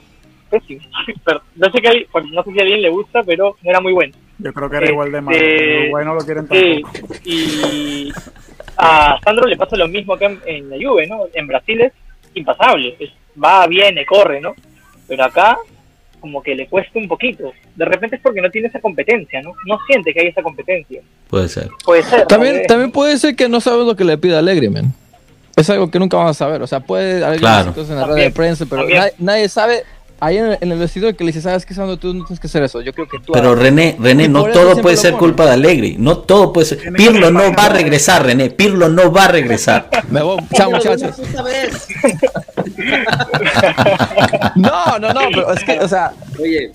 [0.51, 0.81] pésimo.
[1.25, 3.93] Pero no sé, pues, no sé si a alguien le gusta, pero no era muy
[3.93, 4.15] bueno.
[4.43, 5.37] Yo creo que era igual de malo.
[5.39, 7.15] Este, Uruguay no lo quieren Sí, tampoco.
[7.25, 8.13] y
[8.77, 11.25] a Sandro le pasa lo mismo acá en, en la Juve, ¿no?
[11.33, 11.93] En Brasil es
[12.35, 13.11] impasable, es-
[13.43, 14.55] va, viene, corre, ¿no?
[15.09, 15.57] Pero acá
[16.21, 17.53] como que le cuesta un poquito.
[17.75, 19.55] De repente es porque no tiene esa competencia, ¿no?
[19.67, 21.03] No siente que hay esa competencia.
[21.29, 21.69] Puede ser.
[21.85, 22.27] Puede ser.
[22.29, 24.93] También, también puede ser que no sabes lo que le pide Alegre, man.
[25.57, 26.63] Es algo que nunca vamos a saber.
[26.63, 27.73] O sea, puede haber Claro.
[27.75, 28.87] cosas en la También, red de prensa, pero
[29.19, 29.83] nadie sabe.
[30.25, 31.97] Ahí en el, en el vestidor que le dice, ¿sabes qué, Sandro?
[31.97, 32.81] Tú no tienes que hacer eso.
[32.81, 33.33] Yo creo que tú.
[33.33, 33.65] Pero hagas".
[33.65, 35.97] René, René, no todo puede ser culpa de Allegri.
[35.99, 36.79] No todo puede ser.
[36.79, 38.49] Que Pirlo no va a regresar, René.
[38.51, 39.91] Pirlo no va a regresar.
[40.11, 40.39] Me voy.
[40.55, 41.17] Chao, muchachos.
[44.55, 46.71] No, no, no, pero es que, o sea, Oye,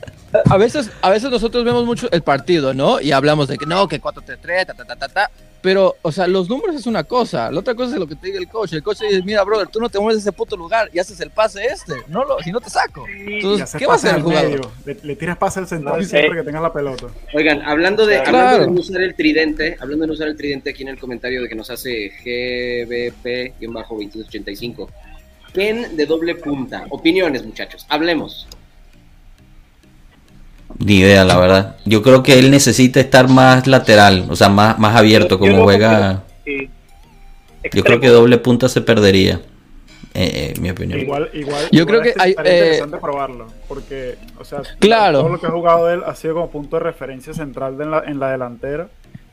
[0.49, 2.99] a veces, a veces nosotros vemos mucho el partido, ¿no?
[2.99, 5.31] Y hablamos de que no, que 4-3-3, ta, ta, ta, ta, ta.
[5.67, 7.51] Pero, o sea, los números es una cosa.
[7.51, 8.71] La otra cosa es lo que te diga el coach.
[8.71, 11.19] El coach dice, mira, brother, tú no te mueves de ese puto lugar y haces
[11.19, 11.93] el pase este.
[12.07, 13.03] No lo, si no te saco.
[13.09, 14.49] Entonces, ¿qué va a hacer el jugador?
[14.49, 14.71] medio.
[14.85, 17.07] Le, le tiras pase al central No siempre que tengas la pelota.
[17.33, 18.37] oigan, hablando de, Claro.
[18.37, 20.97] hablando de no usar el tridente, hablando de no usar el tridente aquí en el
[20.99, 24.87] comentario de que nos hace GBP-2285.
[25.53, 26.85] Ken de doble punta.
[26.91, 27.85] Opiniones, muchachos.
[27.89, 28.47] Hablemos.
[30.79, 31.77] Ni idea, la verdad.
[31.85, 36.23] Yo creo que él necesita estar más lateral, o sea, más, más abierto, como juega.
[36.45, 36.69] sí.
[37.73, 39.41] Yo creo que doble punta se perdería.
[40.13, 40.99] Eh, eh, mi opinión.
[40.99, 41.63] Igual, igual.
[41.71, 43.47] Yo igual creo que hay, estaría eh, interesante probarlo.
[43.67, 45.19] Porque, o sea, Claro.
[45.19, 47.91] todo lo que ha jugado él ha sido como punto de referencia central de en,
[47.91, 48.87] la, en la delantera.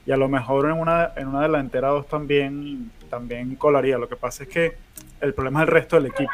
[0.05, 3.97] Y a lo mejor en una, en una delantera 2 también, también colaría.
[3.99, 4.77] Lo que pasa es que
[5.21, 6.33] el problema es el resto del equipo.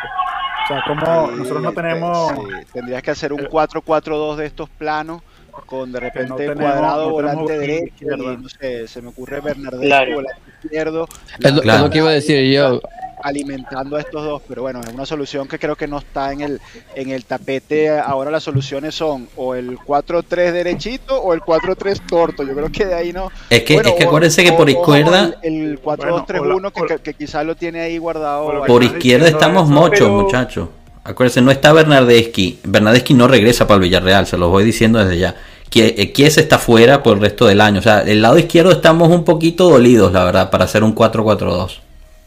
[0.70, 2.28] O sea, como Sí, nosotros no tenemos.
[2.30, 2.36] sí,
[2.72, 5.20] Tendrías que hacer un Eh, 4-4-2 de estos planos
[5.66, 9.40] con de repente no tenemos- cuadrado no volante derecho y no sé, se me ocurre
[9.40, 10.14] Bernardeschi Claro.
[10.14, 11.08] volante izquierdo
[11.40, 11.78] Es lo, Claro.
[11.78, 12.80] es lo que iba a decir yo.
[13.22, 16.40] Alimentando a estos dos, pero bueno, es una solución que creo que no está en
[16.40, 16.60] el
[16.94, 17.90] en el tapete.
[17.90, 22.42] Ahora las soluciones son o el 4-3 derechito o el 4-3 torto.
[22.42, 23.30] Yo creo que de ahí no.
[23.48, 26.54] Es que, Bueno, es que o- acuérdense que por o izquierda, el, el 4-2-3-1 Bueno,
[26.54, 28.62] o la- que, que, que quizás lo tiene ahí guardado.
[28.62, 30.68] que por izquierda estamos eso, mochos, pero- muchachos.
[31.02, 32.60] Acuérdense, no está Bernardeschi.
[32.62, 35.34] Bernardeschi no regresa para el Villarreal, se los voy diciendo desde ya.
[35.70, 37.78] Kie- eh, Chiesa está fuera por el resto del año.
[37.78, 41.80] O sea, el lado izquierdo estamos un poquito dolidos, la verdad, para hacer un 4-4-2.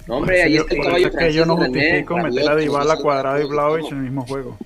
[0.07, 2.97] No, hombre, ahí está el caballo es que yo no René, justifico meter a Dybala,
[2.97, 3.91] Cuadrado y todos.
[3.91, 4.57] en el mismo juego.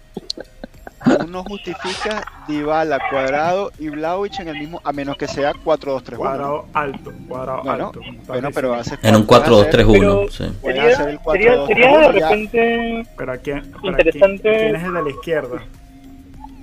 [1.26, 6.16] Uno justifica Dybala, Cuadrado y Vlahovic en el mismo, a menos que sea 4-2-3-1.
[6.18, 8.02] Cuadrado alto, cuadrado Bueno, alto.
[8.26, 10.30] bueno, pero hace En un Pero 4-2-3-1.
[10.32, 10.52] sí.
[10.64, 14.58] Sería, sería, 4-2-3-1 sería de repente Pero aquí, pero aquí, Interesante.
[14.58, 15.64] ¿quién es el de la izquierda?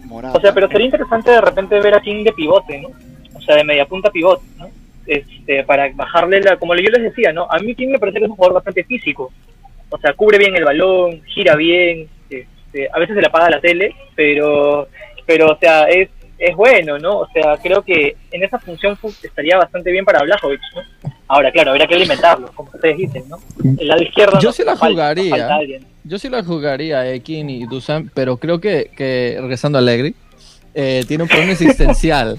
[0.05, 0.39] Morata.
[0.39, 2.89] O sea, pero sería interesante de repente ver a King de pivote, ¿no?
[3.37, 4.68] O sea, de media punta pivote, ¿no?
[5.07, 7.46] Este, para bajarle la, como yo les decía, ¿no?
[7.50, 9.32] A mí King me parece que es un jugador bastante físico.
[9.90, 13.61] O sea, cubre bien el balón, gira bien, este, a veces se le apaga la
[13.61, 14.88] tele, pero,
[15.26, 17.18] pero o sea, es, es bueno, ¿no?
[17.18, 21.11] O sea, creo que en esa función fu- estaría bastante bien para Blajovic, ¿no?
[21.28, 23.38] Ahora, claro, habría que alimentarlo, como ustedes dicen, ¿no?
[23.78, 25.55] El lado izquierdo Yo no- sí la jugaría.
[25.55, 25.86] alguien.
[26.02, 30.14] Yo sí la jugaría Ekin y Dusan, pero creo que, que regresando a Allegri,
[30.74, 32.38] eh, tiene un problema existencial.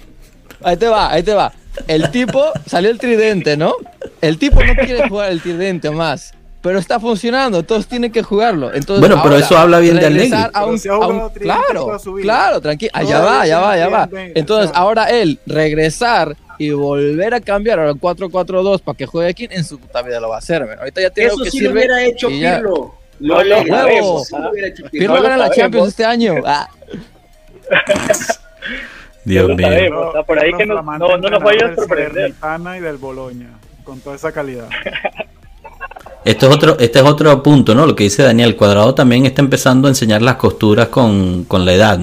[0.64, 1.52] Ahí te va, ahí te va.
[1.88, 3.74] El tipo salió el tridente, ¿no?
[4.22, 8.74] El tipo no quiere jugar el tridente más, pero está funcionando, todos tienen que jugarlo.
[8.74, 10.32] Entonces, Bueno, pero ahora, eso habla bien de Allegri.
[10.54, 12.92] a un- Pero a un- claro, claro, tranquilo.
[12.94, 14.10] Allá va, ya va, ya va.
[14.34, 19.64] Entonces, ahora él regresar y volver a cambiar al 4-4-2 para que juegue aquí, en
[19.66, 20.66] su puta vida lo va a hacer.
[20.66, 20.80] man.
[20.80, 21.80] Ahorita ya tiene Eso que sí lo sirve.
[21.80, 22.28] hubiera hecho.
[22.30, 22.96] Pirlo.
[23.20, 24.92] No lo hubiera sabemos, hecho, sí lo hubiera hecho Pirlo.
[24.92, 25.58] Pirlo No lo gana la sabemos.
[25.58, 26.36] Champions este año.
[26.46, 26.68] Ah.
[29.26, 29.68] Dios mío.
[29.68, 30.06] sabemos.
[30.08, 32.12] o sea, por ahí que no, no, no nos vaya a del sorprender.
[32.14, 33.50] Salernitana y del Boloña,
[33.84, 34.70] con toda esa calidad.
[36.24, 37.86] Esto es otro, este es otro punto, ¿no?
[37.86, 41.74] Lo que dice Daniel, Cuadrado también está empezando a enseñar las costuras con, con la
[41.74, 42.00] edad.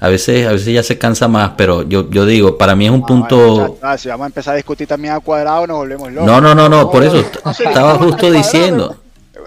[0.00, 2.90] A veces, a veces ya se cansa más, pero yo, yo digo, para mí es
[2.92, 3.76] un Ah, punto.
[3.80, 6.26] bueno, si vamos a empezar a discutir también a cuadrado, nos volvemos locos.
[6.26, 7.24] No, no, no, no, por eso
[7.58, 8.96] estaba justo diciendo.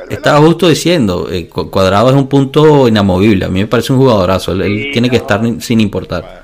[0.09, 3.45] Estaba justo diciendo, eh, Cu- Cuadrado es un punto inamovible.
[3.45, 4.51] A mí me parece un jugadorazo.
[4.53, 6.40] Él, él Sí, tiene que estar sin importar.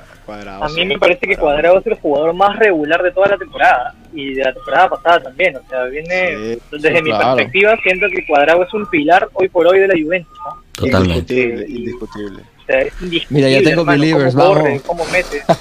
[0.58, 3.38] Cuadrado, A mí me parece que Cuadrado es el jugador más regular de toda la
[3.38, 5.56] temporada y de la temporada pasada también.
[5.58, 7.36] O sea, viene Sí, desde mi claro.
[7.36, 10.38] perspectiva, siento que Cuadrado es un pilar hoy por hoy de la Juventus.
[10.46, 10.64] ¿no?
[10.74, 11.34] Totalmente.
[11.34, 12.42] Indiscutible, indiscutible.
[12.42, 14.82] O sea, es indiscutible, Mira, ya tengo hermano, believers, cómo corre, vamos.
[14.84, 15.42] cómo mete.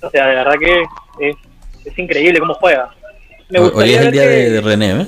[0.02, 0.82] o sea, de verdad que
[1.28, 1.36] es,
[1.84, 2.90] es increíble cómo juega.
[3.50, 5.06] Me Hoy- es el día que- de René, ¿eh?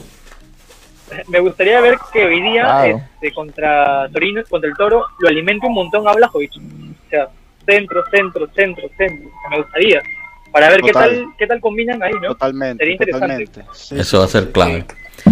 [1.28, 3.00] Me gustaría ver que hoy día Claro.
[3.14, 6.52] este, contra Torino, contra el Toro, lo alimente un montón a Blajovic.
[6.56, 7.28] O sea,
[7.66, 9.30] centro, centro, centro, centro.
[9.50, 10.02] Me gustaría.
[10.50, 12.28] Para ver qué tal, qué tal combinan ahí, ¿no?
[12.28, 13.44] Totalmente, Sería interesante.
[13.44, 13.64] totalmente.
[13.74, 14.84] Sí, Eso va a ser clave.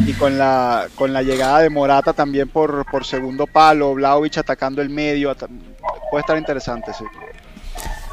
[0.06, 4.80] Y con la, con la llegada de Morata también por, por segundo palo, Vlaovic atacando
[4.80, 5.34] el medio,
[6.10, 7.04] puede estar interesante, sí.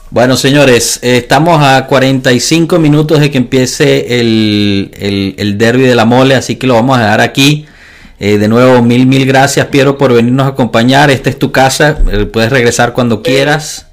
[0.09, 5.95] Bueno, señores, eh, estamos a 45 minutos de que empiece el, el, el derby de
[5.95, 7.67] la mole, así que lo vamos a dejar aquí.
[8.19, 11.11] Eh, de nuevo, mil, mil gracias, Piero, por venirnos a acompañar.
[11.11, 13.86] Esta es tu casa, eh, puedes regresar cuando quieras.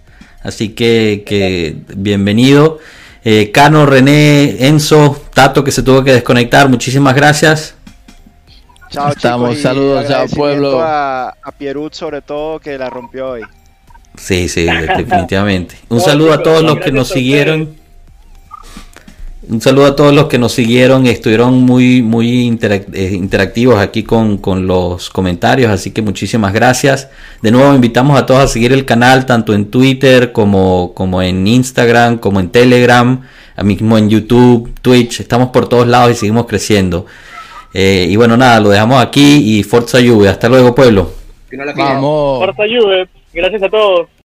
[0.45, 2.79] Así que, que bienvenido.
[3.25, 7.75] Eh, Cano, René, Enzo, Tato, que se tuvo que desconectar, muchísimas gracias.
[8.91, 9.63] Chao, Estamos, chicos.
[9.63, 10.81] saludos, chao, pueblo.
[10.83, 13.43] A, a Pierut, sobre todo, que la rompió hoy.
[14.17, 14.65] Sí, sí,
[14.97, 15.77] definitivamente.
[15.89, 17.75] Un saludo a todos los que nos siguieron.
[19.49, 24.39] Un saludo a todos los que nos siguieron, estuvieron muy, muy eh, interactivos aquí con,
[24.39, 27.11] con los comentarios, así que muchísimas gracias.
[27.43, 31.47] De nuevo invitamos a todos a seguir el canal, tanto en Twitter como, como en
[31.47, 33.21] Instagram, como en Telegram,
[33.57, 37.07] a mismo en YouTube, Twitch, estamos por todos lados y seguimos creciendo.
[37.75, 40.29] Eh, y bueno, nada, lo dejamos aquí y Forza Juve.
[40.29, 41.11] Hasta luego, pueblo.
[41.77, 42.39] Vamos.
[42.39, 43.09] Forza Juve.
[43.33, 44.09] Gracias a todos.